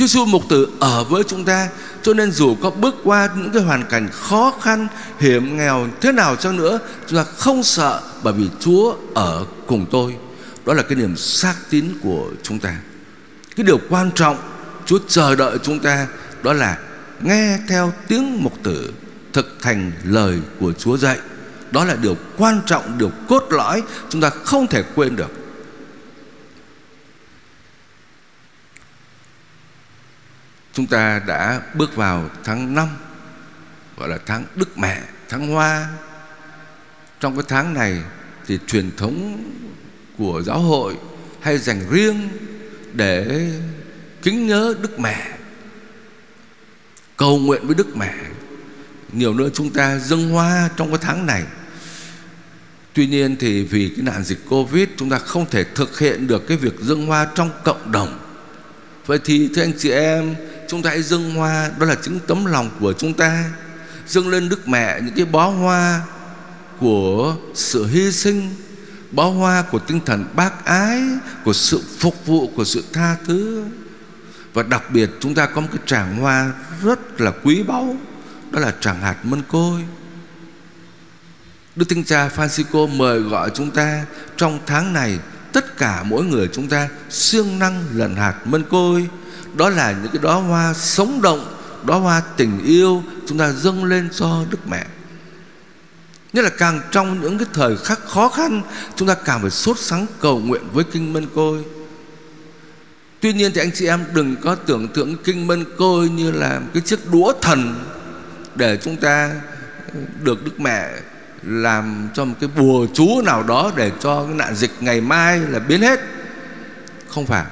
Chúa 0.00 0.06
xu 0.06 0.26
mục 0.26 0.42
tử 0.48 0.68
ở 0.78 1.04
với 1.04 1.22
chúng 1.24 1.44
ta 1.44 1.68
cho 2.02 2.14
nên 2.14 2.32
dù 2.32 2.56
có 2.62 2.70
bước 2.70 2.94
qua 3.04 3.28
những 3.36 3.50
cái 3.52 3.62
hoàn 3.62 3.84
cảnh 3.84 4.08
khó 4.12 4.54
khăn, 4.62 4.88
hiểm 5.18 5.56
nghèo 5.56 5.86
thế 6.00 6.12
nào 6.12 6.36
chăng 6.36 6.56
nữa, 6.56 6.78
chúng 7.06 7.18
ta 7.18 7.24
không 7.36 7.62
sợ 7.62 8.00
bởi 8.22 8.32
vì 8.32 8.48
Chúa 8.60 8.94
ở 9.14 9.44
cùng 9.66 9.86
tôi. 9.90 10.16
Đó 10.66 10.74
là 10.74 10.82
cái 10.82 10.98
niềm 10.98 11.16
xác 11.16 11.54
tín 11.70 11.84
của 12.02 12.30
chúng 12.42 12.58
ta. 12.58 12.76
Cái 13.56 13.64
điều 13.64 13.78
quan 13.88 14.10
trọng, 14.14 14.36
Chúa 14.86 14.98
chờ 15.08 15.34
đợi 15.36 15.58
chúng 15.62 15.78
ta, 15.78 16.06
đó 16.42 16.52
là 16.52 16.78
nghe 17.20 17.58
theo 17.68 17.92
tiếng 18.08 18.42
mục 18.42 18.52
tử, 18.62 18.92
thực 19.32 19.56
thành 19.60 19.92
lời 20.04 20.38
của 20.60 20.72
Chúa 20.72 20.96
dạy. 20.96 21.18
Đó 21.70 21.84
là 21.84 21.96
điều 22.02 22.16
quan 22.36 22.60
trọng, 22.66 22.98
điều 22.98 23.10
cốt 23.28 23.44
lõi, 23.50 23.82
chúng 24.08 24.20
ta 24.20 24.30
không 24.30 24.66
thể 24.66 24.82
quên 24.94 25.16
được. 25.16 25.30
Chúng 30.72 30.86
ta 30.86 31.22
đã 31.26 31.62
bước 31.74 31.96
vào 31.96 32.30
tháng 32.44 32.74
5 32.74 32.88
Gọi 33.96 34.08
là 34.08 34.18
tháng 34.26 34.44
Đức 34.56 34.78
Mẹ, 34.78 35.02
Tháng 35.28 35.48
Hoa. 35.48 35.88
Trong 37.20 37.36
cái 37.36 37.44
tháng 37.48 37.74
này 37.74 37.98
Thì 38.46 38.58
truyền 38.66 38.90
thống 38.96 39.44
của 40.18 40.42
giáo 40.42 40.58
hội 40.58 40.96
Hay 41.40 41.58
dành 41.58 41.80
riêng 41.90 42.28
Để 42.92 43.46
kính 44.22 44.46
nhớ 44.46 44.74
Đức 44.80 45.00
Mẹ, 45.00 45.30
Cầu 47.16 47.38
nguyện 47.38 47.66
với 47.66 47.74
Đức 47.74 47.96
Mẹ. 47.96 48.14
Nhiều 49.12 49.34
nữa 49.34 49.48
chúng 49.54 49.70
ta 49.70 49.98
dâng 49.98 50.30
hoa 50.30 50.70
trong 50.76 50.88
cái 50.88 50.98
tháng 51.00 51.26
này. 51.26 51.42
Tuy 52.92 53.06
nhiên 53.06 53.36
thì 53.36 53.62
vì 53.62 53.88
cái 53.88 54.04
nạn 54.04 54.24
dịch 54.24 54.38
Covid, 54.48 54.88
Chúng 54.96 55.10
ta 55.10 55.18
không 55.18 55.46
thể 55.50 55.64
thực 55.64 55.98
hiện 55.98 56.26
được 56.26 56.46
cái 56.48 56.56
việc 56.56 56.80
dâng 56.80 57.06
hoa 57.06 57.26
trong 57.34 57.50
cộng 57.64 57.92
đồng. 57.92 58.18
Vậy 59.06 59.18
thì 59.24 59.48
thưa 59.54 59.62
anh 59.62 59.72
chị 59.78 59.90
em 59.90 60.34
chúng 60.70 60.82
ta 60.82 60.90
hãy 60.90 61.02
dâng 61.02 61.34
hoa. 61.34 61.70
Đó 61.78 61.86
là 61.86 61.94
chứng 61.94 62.18
tấm 62.26 62.44
lòng 62.44 62.70
của 62.80 62.92
chúng 62.92 63.14
ta. 63.14 63.44
Dâng 64.06 64.28
lên 64.28 64.48
đức 64.48 64.68
mẹ 64.68 65.00
những 65.00 65.14
cái 65.14 65.24
bó 65.24 65.48
hoa 65.48 66.00
của 66.78 67.36
sự 67.54 67.86
hy 67.86 68.12
sinh, 68.12 68.54
bó 69.10 69.30
hoa 69.30 69.62
của 69.62 69.78
tinh 69.78 70.00
thần 70.06 70.24
bác 70.34 70.64
ái, 70.64 71.02
của 71.44 71.52
sự 71.52 71.82
phục 71.98 72.26
vụ, 72.26 72.52
của 72.56 72.64
sự 72.64 72.84
tha 72.92 73.16
thứ. 73.26 73.64
Và 74.54 74.62
đặc 74.62 74.90
biệt 74.90 75.10
chúng 75.20 75.34
ta 75.34 75.46
có 75.46 75.60
một 75.60 75.68
cái 75.72 75.82
tràng 75.86 76.16
hoa 76.16 76.52
rất 76.82 77.20
là 77.20 77.32
quý 77.44 77.62
báu, 77.62 77.96
đó 78.50 78.60
là 78.60 78.74
tràng 78.80 79.00
hạt 79.00 79.16
mân 79.22 79.42
côi. 79.48 79.80
Đức 81.76 81.86
Thánh 81.88 82.04
Cha 82.04 82.28
Francisco 82.28 82.96
mời 82.96 83.20
gọi 83.20 83.50
chúng 83.54 83.70
ta 83.70 84.04
trong 84.36 84.58
tháng 84.66 84.92
này, 84.92 85.18
tất 85.52 85.76
cả 85.76 86.02
mỗi 86.02 86.24
người 86.24 86.48
chúng 86.52 86.68
ta 86.68 86.88
siêng 87.10 87.58
năng 87.58 87.84
lần 87.94 88.16
hạt 88.16 88.34
mân 88.44 88.62
côi 88.70 89.08
đó 89.54 89.68
là 89.68 89.92
những 89.92 90.12
cái 90.12 90.22
đóa 90.22 90.34
hoa 90.34 90.74
sống 90.74 91.22
động, 91.22 91.54
đóa 91.84 91.98
hoa 91.98 92.22
tình 92.36 92.64
yêu 92.64 93.02
chúng 93.26 93.38
ta 93.38 93.52
dâng 93.52 93.84
lên 93.84 94.08
cho 94.12 94.44
Đức 94.50 94.68
Mẹ. 94.68 94.86
Nhất 96.32 96.42
là 96.42 96.50
càng 96.58 96.80
trong 96.90 97.20
những 97.20 97.38
cái 97.38 97.46
thời 97.52 97.76
khắc 97.76 98.06
khó 98.06 98.28
khăn, 98.28 98.62
Chúng 98.96 99.08
ta 99.08 99.14
càng 99.14 99.40
phải 99.40 99.50
sốt 99.50 99.78
sắng 99.78 100.06
cầu 100.20 100.38
nguyện 100.38 100.62
với 100.72 100.84
Kinh 100.84 101.12
Mân 101.12 101.26
Côi. 101.34 101.64
Tuy 103.20 103.32
nhiên 103.32 103.52
thì 103.54 103.60
anh 103.60 103.70
chị 103.74 103.86
em 103.86 104.04
đừng 104.14 104.36
có 104.36 104.54
tưởng 104.54 104.88
tượng 104.88 105.16
Kinh 105.24 105.46
Mân 105.46 105.64
Côi 105.76 106.08
như 106.08 106.30
là 106.30 106.60
cái 106.74 106.80
chiếc 106.80 107.10
đũa 107.12 107.32
thần 107.42 107.74
Để 108.54 108.78
chúng 108.82 108.96
ta 108.96 109.30
được 110.22 110.44
Đức 110.44 110.60
Mẹ 110.60 110.90
làm 111.42 112.08
cho 112.14 112.24
một 112.24 112.34
cái 112.40 112.50
bùa 112.56 112.86
chú 112.94 113.22
nào 113.24 113.42
đó 113.42 113.72
Để 113.76 113.92
cho 114.00 114.24
cái 114.24 114.34
nạn 114.34 114.54
dịch 114.54 114.70
ngày 114.80 115.00
mai 115.00 115.38
là 115.38 115.58
biến 115.58 115.80
hết. 115.80 116.00
Không 117.08 117.26
phải. 117.26 117.44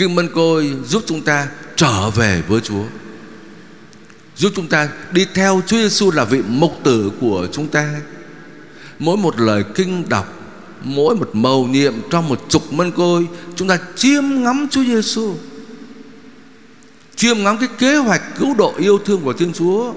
Kinh 0.00 0.14
Mân 0.14 0.28
Côi 0.34 0.76
giúp 0.86 1.02
chúng 1.06 1.22
ta 1.22 1.48
trở 1.76 2.10
về 2.10 2.42
với 2.48 2.60
Chúa 2.60 2.84
giúp 4.36 4.52
chúng 4.56 4.66
ta 4.66 4.88
đi 5.12 5.26
theo 5.34 5.62
Chúa 5.66 5.76
Giêsu 5.76 6.10
là 6.10 6.24
vị 6.24 6.42
mục 6.48 6.78
tử 6.84 7.12
của 7.20 7.48
chúng 7.52 7.68
ta. 7.68 8.00
Mỗi 8.98 9.16
một 9.16 9.40
lời 9.40 9.64
kinh 9.74 10.08
đọc, 10.08 10.34
mỗi 10.84 11.16
một 11.16 11.30
mầu 11.32 11.66
nhiệm 11.66 11.94
trong 12.10 12.28
một 12.28 12.46
chục 12.48 12.72
mân 12.72 12.90
côi, 12.90 13.26
chúng 13.56 13.68
ta 13.68 13.78
chiêm 13.96 14.24
ngắm 14.42 14.66
Chúa 14.70 14.84
Giêsu. 14.84 15.34
Chiêm 17.16 17.42
ngắm 17.42 17.58
cái 17.58 17.68
kế 17.78 17.96
hoạch 17.96 18.22
cứu 18.38 18.54
độ 18.54 18.74
yêu 18.78 18.98
thương 18.98 19.20
của 19.24 19.32
Thiên 19.32 19.52
Chúa 19.52 19.94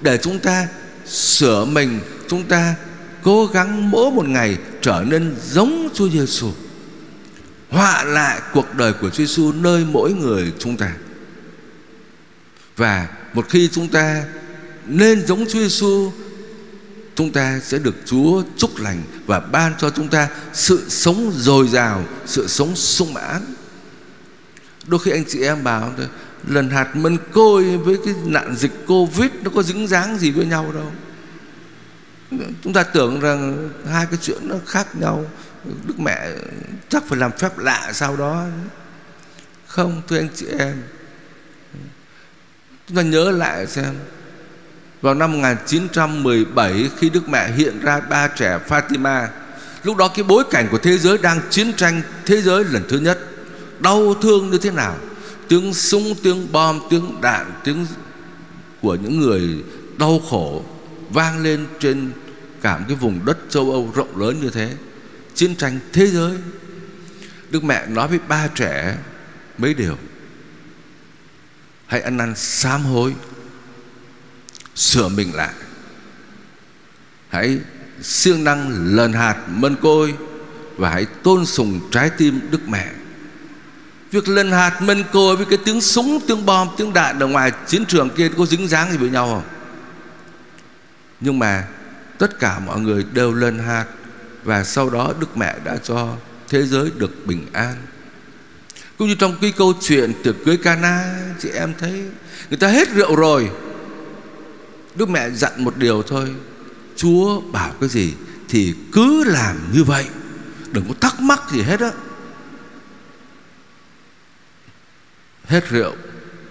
để 0.00 0.18
chúng 0.22 0.38
ta 0.38 0.68
sửa 1.06 1.64
mình, 1.64 2.00
chúng 2.28 2.44
ta 2.44 2.74
cố 3.22 3.46
gắng 3.46 3.90
mỗi 3.90 4.10
một 4.10 4.28
ngày 4.28 4.56
trở 4.82 5.04
nên 5.06 5.34
giống 5.50 5.88
Chúa 5.94 6.08
Giêsu. 6.08 6.50
Họa 7.70 8.04
lại 8.04 8.40
cuộc 8.52 8.74
đời 8.74 8.92
của 8.92 9.10
Chúa 9.10 9.24
Giêsu 9.24 9.52
nơi 9.52 9.84
mỗi 9.84 10.12
người 10.12 10.52
chúng 10.58 10.76
ta. 10.76 10.92
Và 12.76 13.08
một 13.32 13.46
khi 13.48 13.68
chúng 13.72 13.88
ta 13.88 14.24
nên 14.86 15.26
giống 15.26 15.46
Chúa 15.46 15.60
Giêsu 15.60 16.12
chúng 17.14 17.32
ta 17.32 17.60
sẽ 17.64 17.78
được 17.78 17.94
Chúa 18.04 18.42
chúc 18.56 18.76
lành 18.78 19.02
và 19.26 19.40
ban 19.40 19.72
cho 19.78 19.90
chúng 19.90 20.08
ta 20.08 20.28
sự 20.52 20.84
sống 20.88 21.32
dồi 21.34 21.68
dào, 21.68 22.04
sự 22.26 22.46
sống 22.48 22.76
sung 22.76 23.14
mãn. 23.14 23.54
Đôi 24.86 25.00
khi 25.00 25.10
anh 25.10 25.24
chị 25.28 25.42
em 25.42 25.64
bảo 25.64 25.94
lần 26.46 26.70
hạt 26.70 26.96
mân 26.96 27.18
côi 27.32 27.76
với 27.76 27.96
cái 28.04 28.14
nạn 28.24 28.54
dịch 28.56 28.72
Covid 28.86 29.30
nó 29.42 29.50
có 29.54 29.62
dính 29.62 29.88
dáng 29.88 30.18
gì 30.18 30.30
với 30.30 30.46
nhau 30.46 30.72
đâu. 30.72 30.92
Chúng 32.62 32.72
ta 32.72 32.82
tưởng 32.82 33.20
rằng 33.20 33.70
hai 33.90 34.06
cái 34.06 34.18
chuyện 34.22 34.48
nó 34.48 34.56
khác 34.66 34.96
nhau. 35.00 35.24
Đức 35.86 36.00
mẹ 36.00 36.30
chắc 36.88 37.04
phải 37.06 37.18
làm 37.18 37.30
phép 37.32 37.58
lạ 37.58 37.90
sau 37.92 38.16
đó. 38.16 38.44
Không 39.66 40.02
thưa 40.08 40.18
anh 40.18 40.28
chị 40.34 40.46
em. 40.58 40.82
Chúng 42.88 42.96
ta 42.96 43.02
nhớ 43.02 43.30
lại 43.30 43.66
xem. 43.66 43.94
Vào 45.02 45.14
năm 45.14 45.32
1917 45.32 46.90
Khi 46.98 47.10
Đức 47.10 47.28
Mẹ 47.28 47.52
hiện 47.52 47.80
ra 47.80 48.00
ba 48.00 48.28
trẻ 48.28 48.58
Fatima 48.68 49.26
Lúc 49.82 49.96
đó 49.96 50.08
cái 50.08 50.24
bối 50.24 50.44
cảnh 50.50 50.68
của 50.70 50.78
thế 50.78 50.98
giới 50.98 51.18
Đang 51.18 51.40
chiến 51.50 51.72
tranh 51.72 52.02
thế 52.26 52.42
giới 52.42 52.64
lần 52.64 52.82
thứ 52.88 52.98
nhất. 52.98 53.18
Đau 53.80 54.14
thương 54.14 54.50
như 54.50 54.58
thế 54.58 54.70
nào? 54.70 54.96
Tiếng 55.48 55.74
súng, 55.74 56.14
tiếng 56.22 56.52
bom, 56.52 56.80
tiếng 56.90 57.20
đạn 57.20 57.52
Tiếng 57.64 57.86
của 58.82 58.94
những 58.94 59.20
người 59.20 59.64
đau 59.98 60.20
khổ 60.30 60.64
Vang 61.10 61.42
lên 61.42 61.66
trên 61.80 62.10
cả 62.62 62.78
một 62.78 62.84
cái 62.88 62.96
vùng 62.96 63.24
đất 63.24 63.38
châu 63.48 63.70
Âu 63.70 63.92
rộng 63.94 64.20
lớn 64.20 64.40
như 64.42 64.50
thế. 64.50 64.70
Chiến 65.36 65.56
tranh 65.56 65.78
thế 65.92 66.06
giới. 66.06 66.36
Đức 67.50 67.64
mẹ 67.64 67.86
nói 67.86 68.08
với 68.08 68.18
ba 68.28 68.48
trẻ 68.54 68.96
mấy 69.58 69.74
điều. 69.74 69.96
Hãy 71.86 72.00
ăn 72.00 72.16
năn 72.16 72.34
sám 72.36 72.82
hối 72.82 73.14
Sửa 74.74 75.08
mình 75.08 75.34
lại. 75.34 75.54
Hãy 77.28 77.58
siêng 78.02 78.44
năng 78.44 78.94
lần 78.96 79.12
hạt 79.12 79.36
mân 79.48 79.76
côi 79.76 80.14
Và 80.76 80.90
hãy 80.90 81.04
tôn 81.22 81.46
sùng 81.46 81.80
trái 81.90 82.10
tim 82.10 82.40
Đức 82.50 82.68
Mẹ. 82.68 82.92
Việc 84.10 84.28
lần 84.28 84.50
hạt 84.50 84.82
mân 84.82 85.04
côi 85.12 85.36
với 85.36 85.46
cái 85.46 85.58
tiếng 85.64 85.80
súng, 85.80 86.20
tiếng 86.26 86.46
bom, 86.46 86.68
tiếng 86.76 86.92
đạn 86.92 87.18
Ở 87.18 87.26
ngoài 87.26 87.52
chiến 87.66 87.84
trường 87.84 88.10
kia 88.10 88.28
có 88.38 88.46
dính 88.46 88.68
dáng 88.68 88.90
gì 88.90 88.96
với 88.96 89.10
nhau 89.10 89.26
không? 89.26 89.44
Nhưng 91.20 91.38
mà 91.38 91.68
tất 92.18 92.38
cả 92.38 92.58
mọi 92.58 92.80
người 92.80 93.04
đều 93.12 93.34
lần 93.34 93.58
hạt 93.58 93.86
và 94.46 94.64
sau 94.64 94.90
đó 94.90 95.12
Đức 95.20 95.36
Mẹ 95.36 95.56
đã 95.64 95.76
cho 95.82 96.16
thế 96.48 96.66
giới 96.66 96.90
được 96.96 97.26
bình 97.26 97.46
an. 97.52 97.76
Cũng 98.98 99.08
như 99.08 99.14
trong 99.14 99.36
cái 99.40 99.52
câu 99.56 99.72
chuyện 99.80 100.12
tiệc 100.22 100.34
cưới 100.44 100.56
Cana, 100.56 101.14
Chị 101.38 101.48
em 101.48 101.74
thấy 101.78 102.02
Người 102.50 102.58
ta 102.58 102.68
hết 102.68 102.88
rượu 102.94 103.16
rồi. 103.16 103.50
Đức 104.94 105.08
mẹ 105.08 105.30
dặn 105.30 105.64
một 105.64 105.76
điều 105.76 106.02
thôi, 106.02 106.34
Chúa 106.96 107.40
bảo 107.40 107.72
cái 107.80 107.88
gì 107.88 108.14
Thì 108.48 108.74
cứ 108.92 109.24
làm 109.24 109.56
như 109.72 109.84
vậy, 109.84 110.06
Đừng 110.72 110.84
có 110.88 110.94
thắc 111.00 111.20
mắc 111.20 111.42
gì 111.50 111.62
hết 111.62 111.80
á. 111.80 111.90
Hết 115.44 115.68
rượu 115.70 115.94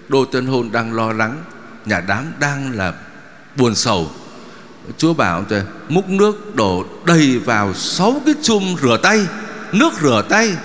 Đôi 0.07 0.27
tân 0.31 0.45
hôn 0.45 0.71
đang 0.71 0.93
lo 0.93 1.13
lắng, 1.13 1.43
Nhà 1.85 1.99
đám 2.07 2.31
đang 2.39 2.71
là 2.71 2.93
buồn 3.57 3.75
sầu. 3.75 4.11
Chúa 4.97 5.13
bảo 5.13 5.45
rồi 5.49 5.63
Múc 5.89 6.09
nước 6.09 6.55
đổ 6.55 6.85
đầy 7.05 7.39
vào 7.39 7.73
sáu 7.73 8.21
cái 8.25 8.35
chum 8.41 8.75
rửa 8.81 8.97
tay, 9.03 9.27
Nước 9.71 9.93
rửa 10.01 10.23
tay, 10.29 10.57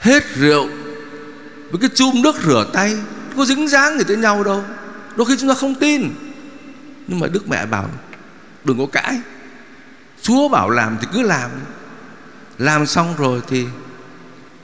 hết 0.00 0.22
rượu. 0.34 0.68
Với 1.70 1.80
cái 1.80 1.90
chum 1.94 2.22
nước 2.22 2.36
rửa 2.44 2.66
tay 2.72 2.96
có 3.36 3.44
dính 3.44 3.68
dáng 3.68 3.98
gì 3.98 4.04
tới 4.08 4.16
nhau 4.16 4.44
đâu. 4.44 4.64
Đôi 5.16 5.26
khi 5.26 5.36
chúng 5.40 5.48
ta 5.48 5.54
không 5.54 5.74
tin. 5.74 6.10
Nhưng 7.06 7.20
mà 7.20 7.26
đức 7.26 7.48
mẹ 7.48 7.66
bảo, 7.66 7.88
đừng 8.64 8.78
có 8.78 8.86
cãi. 8.86 9.20
Chúa 10.22 10.48
bảo 10.48 10.70
làm 10.70 10.96
thì 11.00 11.06
cứ 11.12 11.22
làm. 11.22 11.50
Làm 12.58 12.86
xong 12.86 13.14
rồi 13.18 13.40
thì 13.48 13.66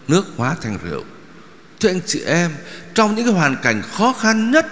nước 0.09 0.27
hóa 0.37 0.57
thành 0.63 0.79
rượu. 0.85 1.05
Thưa 1.81 1.89
anh 1.89 2.01
chị 2.07 2.21
em, 2.21 2.51
trong 2.95 3.15
những 3.15 3.25
cái 3.25 3.35
hoàn 3.35 3.57
cảnh 3.63 3.83
khó 3.93 4.13
khăn 4.21 4.51
nhất, 4.51 4.67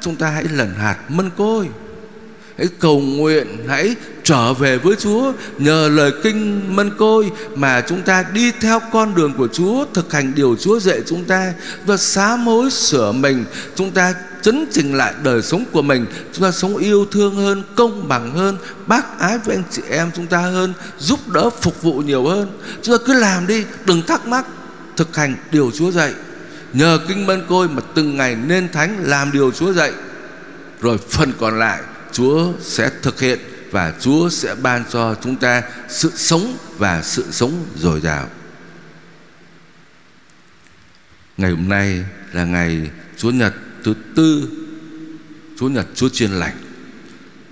chúng 0.00 0.16
ta 0.16 0.30
hãy 0.30 0.44
lần 0.44 0.74
hạt 0.74 0.96
mân 1.08 1.30
côi 1.36 1.68
hãy 2.58 2.68
cầu 2.78 3.00
nguyện, 3.00 3.46
hãy 3.68 3.94
trở 4.24 4.54
về 4.54 4.78
với 4.78 4.96
Chúa 4.96 5.32
nhờ 5.58 5.88
lời 5.88 6.12
kinh 6.22 6.62
mân 6.76 6.90
côi 6.96 7.30
mà 7.54 7.82
chúng 7.88 8.02
ta 8.02 8.24
đi 8.32 8.52
theo 8.60 8.80
con 8.92 9.14
đường 9.14 9.32
của 9.32 9.48
Chúa, 9.52 9.84
thực 9.94 10.12
hành 10.12 10.32
điều 10.34 10.56
Chúa 10.60 10.80
dạy 10.80 11.00
chúng 11.06 11.24
ta 11.24 11.52
và 11.86 11.96
xá 11.96 12.36
mối 12.36 12.70
sửa 12.70 13.12
mình. 13.12 13.44
Chúng 13.74 13.90
ta 13.90 14.14
chấn 14.42 14.66
chỉnh 14.72 14.94
lại 14.94 15.14
đời 15.22 15.42
sống 15.42 15.64
của 15.72 15.82
mình. 15.82 16.06
Chúng 16.32 16.42
ta 16.42 16.52
sống 16.52 16.76
yêu 16.76 17.06
thương 17.10 17.36
hơn, 17.36 17.62
công 17.74 18.08
bằng 18.08 18.34
hơn, 18.34 18.56
bác 18.86 19.18
ái 19.18 19.38
với 19.38 19.56
anh 19.56 19.64
chị 19.70 19.82
em 19.90 20.10
chúng 20.16 20.26
ta 20.26 20.38
hơn, 20.38 20.72
giúp 20.98 21.28
đỡ, 21.28 21.50
phục 21.60 21.82
vụ 21.82 21.98
nhiều 21.98 22.26
hơn. 22.26 22.48
Chúng 22.82 22.98
ta 22.98 23.04
cứ 23.06 23.12
làm 23.12 23.46
đi, 23.46 23.64
đừng 23.84 24.02
thắc 24.02 24.26
mắc, 24.26 24.46
thực 24.96 25.16
hành 25.16 25.36
điều 25.52 25.70
Chúa 25.74 25.90
dạy. 25.90 26.12
Nhờ 26.72 26.98
kinh 27.08 27.26
mân 27.26 27.46
côi 27.48 27.68
mà 27.68 27.82
từng 27.94 28.16
ngày 28.16 28.36
nên 28.46 28.68
thánh 28.72 28.98
làm 29.02 29.32
điều 29.32 29.50
Chúa 29.50 29.72
dạy. 29.72 29.92
Rồi 30.80 30.98
phần 30.98 31.32
còn 31.40 31.58
lại 31.58 31.80
Chúa 32.16 32.52
sẽ 32.60 32.90
thực 33.02 33.20
hiện 33.20 33.38
và 33.70 33.94
Chúa 34.00 34.28
sẽ 34.28 34.54
ban 34.54 34.84
cho 34.90 35.14
chúng 35.22 35.36
ta 35.36 35.62
sự 35.88 36.12
sống 36.14 36.56
và 36.78 37.02
sự 37.02 37.24
sống 37.30 37.66
dồi 37.76 38.00
dào. 38.00 38.28
Ngày 41.36 41.50
hôm 41.50 41.68
nay 41.68 42.04
là 42.32 42.44
ngày 42.44 42.90
Chúa 43.16 43.30
Nhật 43.30 43.54
thứ 43.84 43.94
tư, 44.14 44.48
Chúa 45.58 45.68
Nhật 45.68 45.86
Chúa 45.94 46.08
Chiên 46.08 46.30
lành. 46.30 46.56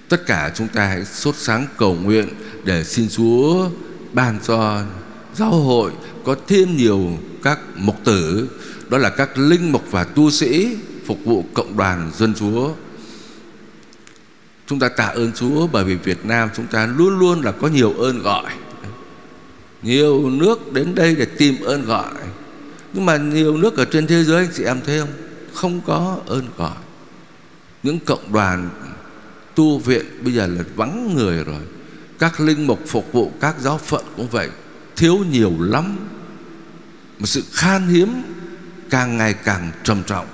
Tất 0.08 0.26
cả 0.26 0.52
chúng 0.54 0.68
ta 0.68 0.86
hãy 0.86 1.04
sốt 1.04 1.34
sáng 1.38 1.66
cầu 1.76 1.94
nguyện 1.94 2.28
để 2.64 2.84
xin 2.84 3.08
Chúa 3.08 3.70
ban 4.12 4.38
cho 4.46 4.82
giáo 5.34 5.50
hội 5.50 5.92
có 6.24 6.36
thêm 6.48 6.76
nhiều 6.76 7.18
các 7.42 7.58
mục 7.76 8.04
tử, 8.04 8.48
đó 8.88 8.98
là 8.98 9.10
các 9.10 9.38
linh 9.38 9.72
mục 9.72 9.84
và 9.90 10.04
tu 10.04 10.30
sĩ 10.30 10.76
phục 11.06 11.18
vụ 11.24 11.44
cộng 11.54 11.76
đoàn 11.76 12.10
dân 12.18 12.34
Chúa 12.34 12.74
Chúng 14.66 14.78
ta 14.78 14.88
tạ 14.88 15.04
ơn 15.04 15.32
Chúa 15.32 15.66
bởi 15.66 15.84
vì 15.84 15.94
Việt 15.94 16.24
Nam 16.24 16.48
chúng 16.56 16.66
ta 16.66 16.86
luôn 16.86 17.18
luôn 17.18 17.40
là 17.40 17.52
có 17.52 17.68
nhiều 17.68 17.92
ơn 17.92 18.22
gọi. 18.22 18.52
Nhiều 19.82 20.30
nước 20.30 20.72
đến 20.72 20.94
đây 20.94 21.14
để 21.14 21.24
tìm 21.24 21.60
ơn 21.60 21.84
gọi. 21.84 22.12
Nhưng 22.92 23.06
mà 23.06 23.16
nhiều 23.16 23.56
nước 23.56 23.76
ở 23.76 23.84
trên 23.84 24.06
thế 24.06 24.24
giới, 24.24 24.44
anh 24.44 24.52
chị 24.54 24.64
em 24.64 24.80
thấy 24.86 24.98
không? 24.98 25.12
Không 25.54 25.80
có 25.86 26.18
ơn 26.26 26.46
gọi. 26.56 26.76
Những 27.82 27.98
cộng 28.00 28.32
đoàn 28.32 28.70
tu 29.54 29.78
viện 29.78 30.06
bây 30.24 30.32
giờ 30.32 30.46
là 30.46 30.64
vắng 30.76 31.14
người 31.14 31.44
rồi. 31.44 31.62
Các 32.18 32.40
linh 32.40 32.66
mục 32.66 32.80
phục 32.86 33.12
vụ 33.12 33.32
các 33.40 33.54
giáo 33.60 33.78
phận 33.78 34.04
cũng 34.16 34.28
vậy. 34.28 34.48
Thiếu 34.96 35.18
nhiều 35.30 35.52
lắm. 35.58 35.96
Một 37.18 37.26
sự 37.26 37.42
khan 37.52 37.86
hiếm 37.86 38.22
càng 38.90 39.16
ngày 39.16 39.34
càng 39.34 39.70
trầm 39.84 40.02
trọng 40.06 40.26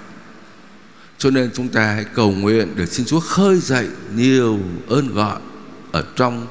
cho 1.20 1.30
nên 1.30 1.50
chúng 1.54 1.68
ta 1.68 1.87
hãy 1.87 2.04
cầu 2.04 2.30
nguyện 2.30 2.74
để 2.76 2.87
xin 2.87 3.06
Chúa 3.06 3.20
khơi 3.20 3.61
dậy 3.61 3.88
nhiều 4.14 4.59
ơn 4.88 5.14
gọi 5.14 5.40
ở 5.92 6.04
trong 6.16 6.46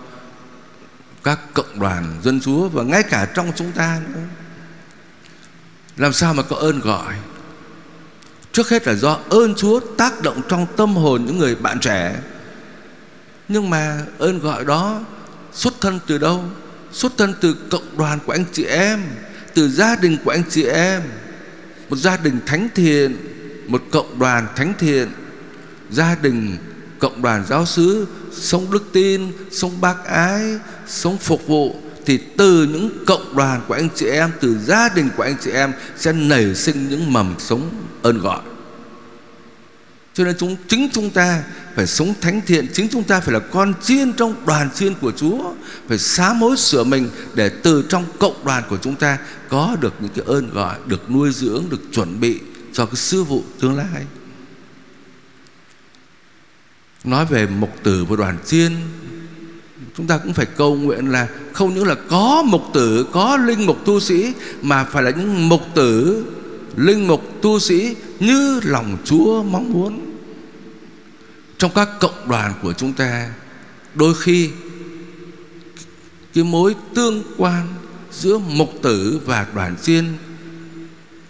các 1.24 1.40
cộng 1.54 1.80
đoàn 1.80 2.20
dân 2.24 2.42
Chúa 2.42 2.70
và 2.70 2.84
ngay 2.84 3.04
cả 3.04 3.28
trong 3.34 3.52
chúng 3.56 3.72
ta 3.72 4.02
nữa. 4.14 4.20
Làm 5.98 6.14
sao 6.14 6.34
mà 6.34 6.44
có 6.44 6.56
ơn 6.56 6.80
gọi 6.80 7.16
Trước 8.52 8.70
hết 8.70 8.88
là 8.88 8.94
do 8.94 9.20
ơn 9.30 9.56
Chúa 9.56 9.80
tác 9.80 10.22
động 10.22 10.42
trong 10.50 10.66
tâm 10.78 10.96
hồn 10.96 11.26
những 11.26 11.38
người 11.38 11.56
bạn 11.56 11.80
trẻ 11.80 12.16
Nhưng 13.48 13.70
mà 13.70 14.02
ơn 14.18 14.40
gọi 14.40 14.66
đó 14.66 15.02
xuất 15.54 15.74
thân 15.82 16.00
từ 16.08 16.18
đâu? 16.18 16.44
Xuất 16.92 17.18
thân 17.18 17.34
từ 17.42 17.56
cộng 17.70 17.98
đoàn 17.98 18.20
của 18.26 18.32
anh 18.32 18.46
chị 18.52 18.64
em, 18.64 19.02
Từ 19.54 19.70
gia 19.70 19.96
đình 19.96 20.18
của 20.24 20.32
anh 20.32 20.44
chị 20.50 20.64
em, 20.64 21.02
Một 21.90 21.96
gia 21.96 22.18
đình 22.18 22.40
thánh 22.46 22.68
thiện 22.76 23.29
một 23.70 23.82
cộng 23.92 24.20
đoàn 24.20 24.48
thánh 24.56 24.74
thiện 24.80 25.08
Gia 25.92 26.16
đình 26.16 26.58
cộng 27.00 27.22
đoàn 27.22 27.46
giáo 27.50 27.66
xứ 27.66 28.08
Sống 28.32 28.72
đức 28.72 28.84
tin, 28.94 29.32
sống 29.52 29.82
bác 29.82 30.06
ái 30.06 30.60
Sống 30.88 31.18
phục 31.18 31.48
vụ 31.48 31.76
thì 32.06 32.20
từ 32.38 32.64
những 32.64 32.90
cộng 33.08 33.36
đoàn 33.36 33.62
của 33.68 33.74
anh 33.74 33.90
chị 33.96 34.06
em 34.06 34.32
từ 34.42 34.58
gia 34.60 34.90
đình 34.90 35.10
của 35.18 35.24
anh 35.24 35.36
chị 35.42 35.52
em 35.52 35.72
sẽ 35.98 36.14
nảy 36.14 36.56
sinh 36.56 36.90
những 36.90 37.14
mầm 37.14 37.36
sống 37.40 37.70
ơn 38.02 38.20
gọi. 38.22 38.40
Cho 40.14 40.24
nên 40.24 40.36
chúng 40.38 40.56
chính 40.68 40.90
chúng 40.94 41.10
ta 41.10 41.44
phải 41.76 41.88
sống 41.88 42.14
thánh 42.22 42.42
thiện 42.46 42.68
chính 42.74 42.88
chúng 42.90 43.04
ta 43.04 43.20
phải 43.20 43.34
là 43.34 43.40
con 43.40 43.74
chiên 43.84 44.14
trong 44.14 44.36
đoàn 44.46 44.70
chiên 44.76 44.94
của 45.02 45.12
Chúa 45.12 45.54
phải 45.88 45.98
xá 45.98 46.34
mối 46.34 46.58
sửa 46.58 46.84
mình 46.84 47.10
để 47.34 47.50
từ 47.50 47.86
trong 47.90 48.06
cộng 48.20 48.46
đoàn 48.46 48.64
của 48.70 48.78
chúng 48.82 48.96
ta 48.96 49.18
có 49.50 49.78
được 49.82 49.94
những 50.00 50.12
cái 50.16 50.26
ơn 50.28 50.54
gọi 50.54 50.76
được 50.86 51.12
nuôi 51.12 51.32
dưỡng 51.32 51.64
được 51.70 51.82
chuẩn 51.92 52.20
bị 52.20 52.40
cho 52.80 52.86
cái 52.86 52.96
sứ 52.96 53.24
vụ 53.24 53.44
tương 53.60 53.78
lai. 53.78 54.06
Nói 57.04 57.26
về 57.26 57.48
mục 57.48 57.70
tử 57.84 58.06
và 58.06 58.16
đoàn 58.16 58.38
chiên 58.46 58.72
chúng 59.98 60.08
ta 60.08 60.18
cũng 60.18 60.34
phải 60.34 60.46
cầu 60.46 60.76
nguyện 60.76 61.12
là 61.12 61.28
không 61.54 61.74
những 61.74 61.88
là 61.88 61.96
có 61.96 62.44
mục 62.46 62.64
tử, 62.74 63.06
có 63.12 63.38
linh 63.38 63.66
mục 63.66 63.86
tu 63.86 64.00
sĩ, 64.00 64.34
mà 64.62 64.84
phải 64.84 65.04
là 65.04 65.10
những 65.10 65.50
mục 65.50 65.62
tử, 65.76 66.26
linh 66.76 67.08
mục 67.08 67.42
tu 67.42 67.60
sĩ 67.60 67.96
như 68.20 68.60
lòng 68.64 68.98
chúa 69.06 69.44
mong 69.44 69.74
muốn. 69.74 70.16
Trong 71.58 71.72
các 71.76 71.90
cộng 72.00 72.30
đoàn 72.30 72.54
của 72.62 72.74
chúng 72.74 72.94
ta, 72.94 73.34
đôi 73.96 74.14
khi 74.16 74.50
cái 76.34 76.44
mối 76.44 76.76
tương 76.96 77.24
quan 77.38 77.68
giữa 78.12 78.38
mục 78.38 78.74
tử 78.82 79.20
và 79.26 79.48
đoàn 79.56 79.76
chiên 79.82 80.06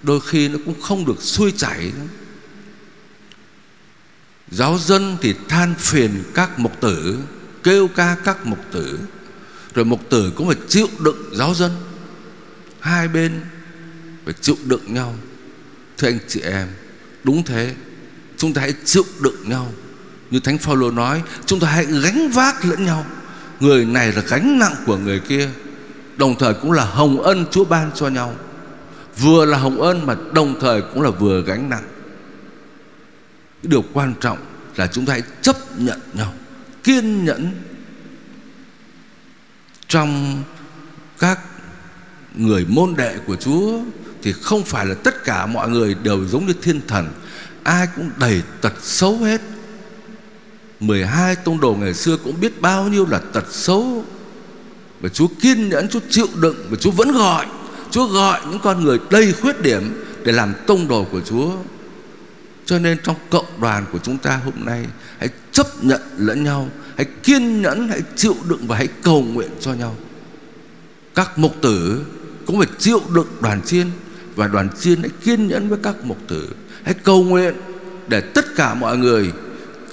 đôi 0.04 0.20
khi 0.22 0.48
nó 0.48 0.58
cũng 0.66 0.82
không 0.82 1.06
được 1.06 1.22
xuôi 1.22 1.54
chảy. 1.58 1.92
Giáo 4.52 4.78
dân 4.78 5.18
thì 5.22 5.34
than 5.48 5.76
phiền 5.78 6.24
các 6.34 6.60
mục 6.60 6.82
tử, 6.82 7.20
kêu 7.64 7.88
ca 7.96 8.18
các 8.24 8.46
mục 8.46 8.60
tử, 8.72 9.00
rồi 9.74 9.86
mục 9.86 10.10
tử 10.10 10.32
cũng 10.36 10.48
phải 10.48 10.58
chịu 10.68 10.88
đựng 11.00 11.30
giáo 11.34 11.54
dân. 11.54 11.72
Hai 12.80 13.08
bên 13.08 13.42
phải 14.26 14.34
chịu 14.42 14.56
đựng 14.66 14.94
nhau. 14.94 15.16
Thưa 15.98 16.08
anh 16.08 16.20
chị 16.28 16.42
em, 16.42 16.68
đúng 17.24 17.44
thế. 17.44 17.76
Chúng 18.38 18.54
ta 18.54 18.62
hãy 18.62 18.74
chịu 18.86 19.04
đựng 19.20 19.50
nhau. 19.50 19.74
Như 20.32 20.40
thánh 20.40 20.58
phaolô 20.58 20.92
nói, 20.92 21.22
chúng 21.46 21.60
ta 21.60 21.68
hãy 21.68 21.86
gánh 21.86 22.30
vác 22.34 22.66
lẫn 22.66 22.86
nhau. 22.86 23.06
Người 23.60 23.86
này 23.86 24.12
là 24.12 24.22
gánh 24.22 24.60
nặng 24.60 24.76
của 24.86 24.98
người 24.98 25.20
kia, 25.20 25.50
đồng 26.18 26.36
thời 26.40 26.54
cũng 26.54 26.72
là 26.72 26.86
hồng 26.86 27.22
ân 27.22 27.46
chúa 27.52 27.66
ban 27.66 27.92
cho 27.96 28.08
nhau 28.08 28.36
vừa 29.22 29.46
là 29.46 29.58
hồng 29.58 29.82
ân 29.82 30.06
mà 30.06 30.16
đồng 30.34 30.60
thời 30.60 30.82
cũng 30.82 31.02
là 31.02 31.10
vừa 31.10 31.42
gánh 31.42 31.70
nặng. 31.70 31.84
Cái 33.64 33.70
điều 33.70 33.84
quan 33.94 34.14
trọng 34.22 34.38
là 34.76 34.88
chúng 34.88 35.06
ta 35.06 35.14
hãy 35.14 35.24
chấp 35.42 35.56
nhận 35.78 36.00
nhau 36.14 36.34
kiên 36.84 37.26
nhẫn 37.26 37.52
trong 39.88 40.44
các 41.20 41.40
người 42.36 42.66
môn 42.70 42.96
đệ 42.98 43.18
của 43.28 43.36
Chúa 43.36 43.80
thì 44.22 44.32
không 44.32 44.64
phải 44.64 44.86
là 44.86 44.96
tất 45.04 45.24
cả 45.24 45.46
mọi 45.46 45.70
người 45.70 45.94
đều 46.04 46.26
giống 46.26 46.46
như 46.46 46.54
thiên 46.62 46.82
thần. 46.88 47.10
Ai 47.64 47.88
cũng 47.96 48.10
đầy 48.18 48.42
tật 48.62 48.74
xấu 48.82 49.18
hết. 49.18 49.42
12 50.80 51.36
tông 51.36 51.60
đồ 51.60 51.76
ngày 51.80 51.94
xưa 51.94 52.18
cũng 52.18 52.42
biết 52.42 52.62
bao 52.62 52.88
nhiêu 52.88 53.06
là 53.06 53.22
tật 53.34 53.46
xấu. 53.52 54.06
Và 55.00 55.10
Chúa 55.10 55.28
kiên 55.42 55.70
nhẫn, 55.70 55.90
Chúa 55.90 56.00
chịu 56.10 56.28
đựng 56.36 56.68
Và 56.70 56.78
Chúa 56.80 56.92
vẫn 56.92 57.12
gọi. 57.12 57.46
Chúa 57.92 58.08
gọi 58.08 58.40
những 58.50 58.60
con 58.60 58.84
người 58.84 59.00
đầy 59.10 59.34
khuyết 59.34 59.62
điểm 59.62 60.04
Để 60.24 60.32
làm 60.32 60.54
tông 60.68 60.88
đồ 60.88 61.04
của 61.12 61.22
Chúa. 61.22 61.52
Cho 62.66 62.80
nên 62.80 62.98
trong 63.04 63.16
cộng 63.30 63.62
đoàn 63.62 63.86
của 63.92 64.00
chúng 64.04 64.18
ta 64.18 64.40
hôm 64.46 64.54
nay 64.66 64.86
Hãy 65.18 65.30
chấp 65.52 65.68
nhận 65.82 66.02
lẫn 66.18 66.44
nhau 66.44 66.70
Hãy 66.98 67.06
kiên 67.24 67.62
nhẫn, 67.62 67.90
hãy 67.90 68.02
chịu 68.16 68.36
đựng 68.50 68.68
Và 68.68 68.78
hãy 68.78 68.88
cầu 69.04 69.22
nguyện 69.22 69.50
cho 69.62 69.74
nhau. 69.74 69.96
Các 71.16 71.40
mục 71.40 71.56
tử 71.62 72.06
cũng 72.46 72.58
phải 72.58 72.68
chịu 72.80 73.02
đựng 73.14 73.28
đoàn 73.42 73.62
chiên 73.62 73.88
Và 74.36 74.48
đoàn 74.48 74.70
chiên 74.80 75.02
hãy 75.02 75.12
kiên 75.24 75.48
nhẫn 75.48 75.70
với 75.70 75.80
các 75.84 75.96
mục 76.04 76.18
tử. 76.28 76.50
Hãy 76.84 76.94
cầu 76.94 77.24
nguyện 77.24 77.56
để 78.08 78.22
tất 78.22 78.46
cả 78.56 78.74
mọi 78.74 78.98
người 78.98 79.32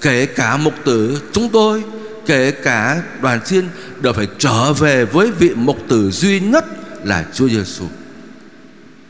kể 0.01 0.27
cả 0.27 0.57
mục 0.57 0.75
tử 0.85 1.21
chúng 1.33 1.49
tôi 1.49 1.85
kể 2.27 2.51
cả 2.51 3.03
đoàn 3.23 3.41
chiên 3.45 3.65
đều 4.01 4.13
phải 4.13 4.29
trở 4.39 4.73
về 4.73 5.05
với 5.05 5.31
vị 5.31 5.51
mục 5.55 5.79
tử 5.89 6.11
duy 6.11 6.41
nhất 6.41 6.65
là 7.07 7.27
Chúa 7.35 7.49
Giêsu. 7.49 7.85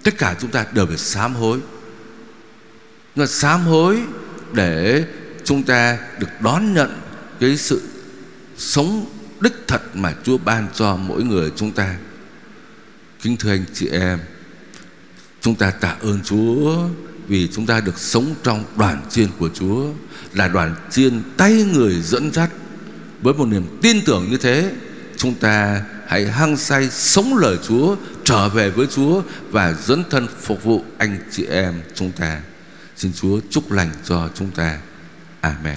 Tất 0.02 0.18
cả 0.18 0.36
chúng 0.40 0.50
ta 0.50 0.66
đều 0.72 0.86
phải 0.86 0.98
sám 0.98 1.34
hối. 1.34 1.60
Nó 3.16 3.26
sám 3.26 3.60
hối 3.60 4.02
để 4.52 5.04
chúng 5.44 5.62
ta 5.62 5.98
được 6.18 6.28
đón 6.40 6.74
nhận 6.74 7.00
cái 7.40 7.56
sự 7.56 7.82
sống 8.56 9.06
đích 9.40 9.52
thật 9.66 9.96
mà 9.96 10.14
Chúa 10.24 10.38
ban 10.38 10.68
cho 10.74 10.96
mỗi 10.96 11.24
người 11.24 11.52
chúng 11.56 11.72
ta. 11.72 11.96
Kính 13.22 13.36
thưa 13.36 13.50
anh 13.50 13.64
chị 13.74 13.88
em, 13.88 14.18
chúng 15.40 15.54
ta 15.54 15.70
tạ 15.70 15.96
ơn 16.00 16.20
Chúa 16.24 16.88
vì 17.28 17.48
chúng 17.52 17.66
ta 17.66 17.80
được 17.80 17.98
sống 17.98 18.34
trong 18.42 18.64
đoàn 18.76 19.02
chiên 19.10 19.28
của 19.38 19.48
Chúa 19.54 19.86
là 20.32 20.48
đoàn 20.48 20.74
chiên 20.90 21.22
tay 21.36 21.52
người 21.72 22.00
dẫn 22.02 22.32
dắt 22.32 22.50
với 23.22 23.34
một 23.34 23.46
niềm 23.48 23.78
tin 23.82 24.04
tưởng 24.06 24.30
như 24.30 24.36
thế 24.36 24.72
chúng 25.16 25.34
ta 25.34 25.82
hãy 26.06 26.26
hăng 26.26 26.56
say 26.56 26.90
sống 26.90 27.36
lời 27.38 27.58
Chúa, 27.68 27.96
trở 28.24 28.48
về 28.48 28.70
với 28.70 28.86
Chúa 28.86 29.22
và 29.50 29.72
dẫn 29.72 30.04
thân 30.10 30.26
phục 30.40 30.64
vụ 30.64 30.84
anh 30.98 31.18
chị 31.30 31.46
em 31.46 31.82
chúng 31.94 32.12
ta. 32.12 32.40
Xin 32.96 33.12
Chúa 33.12 33.40
chúc 33.50 33.72
lành 33.72 33.90
cho 34.04 34.28
chúng 34.34 34.50
ta. 34.50 34.78
Amen. 35.40 35.76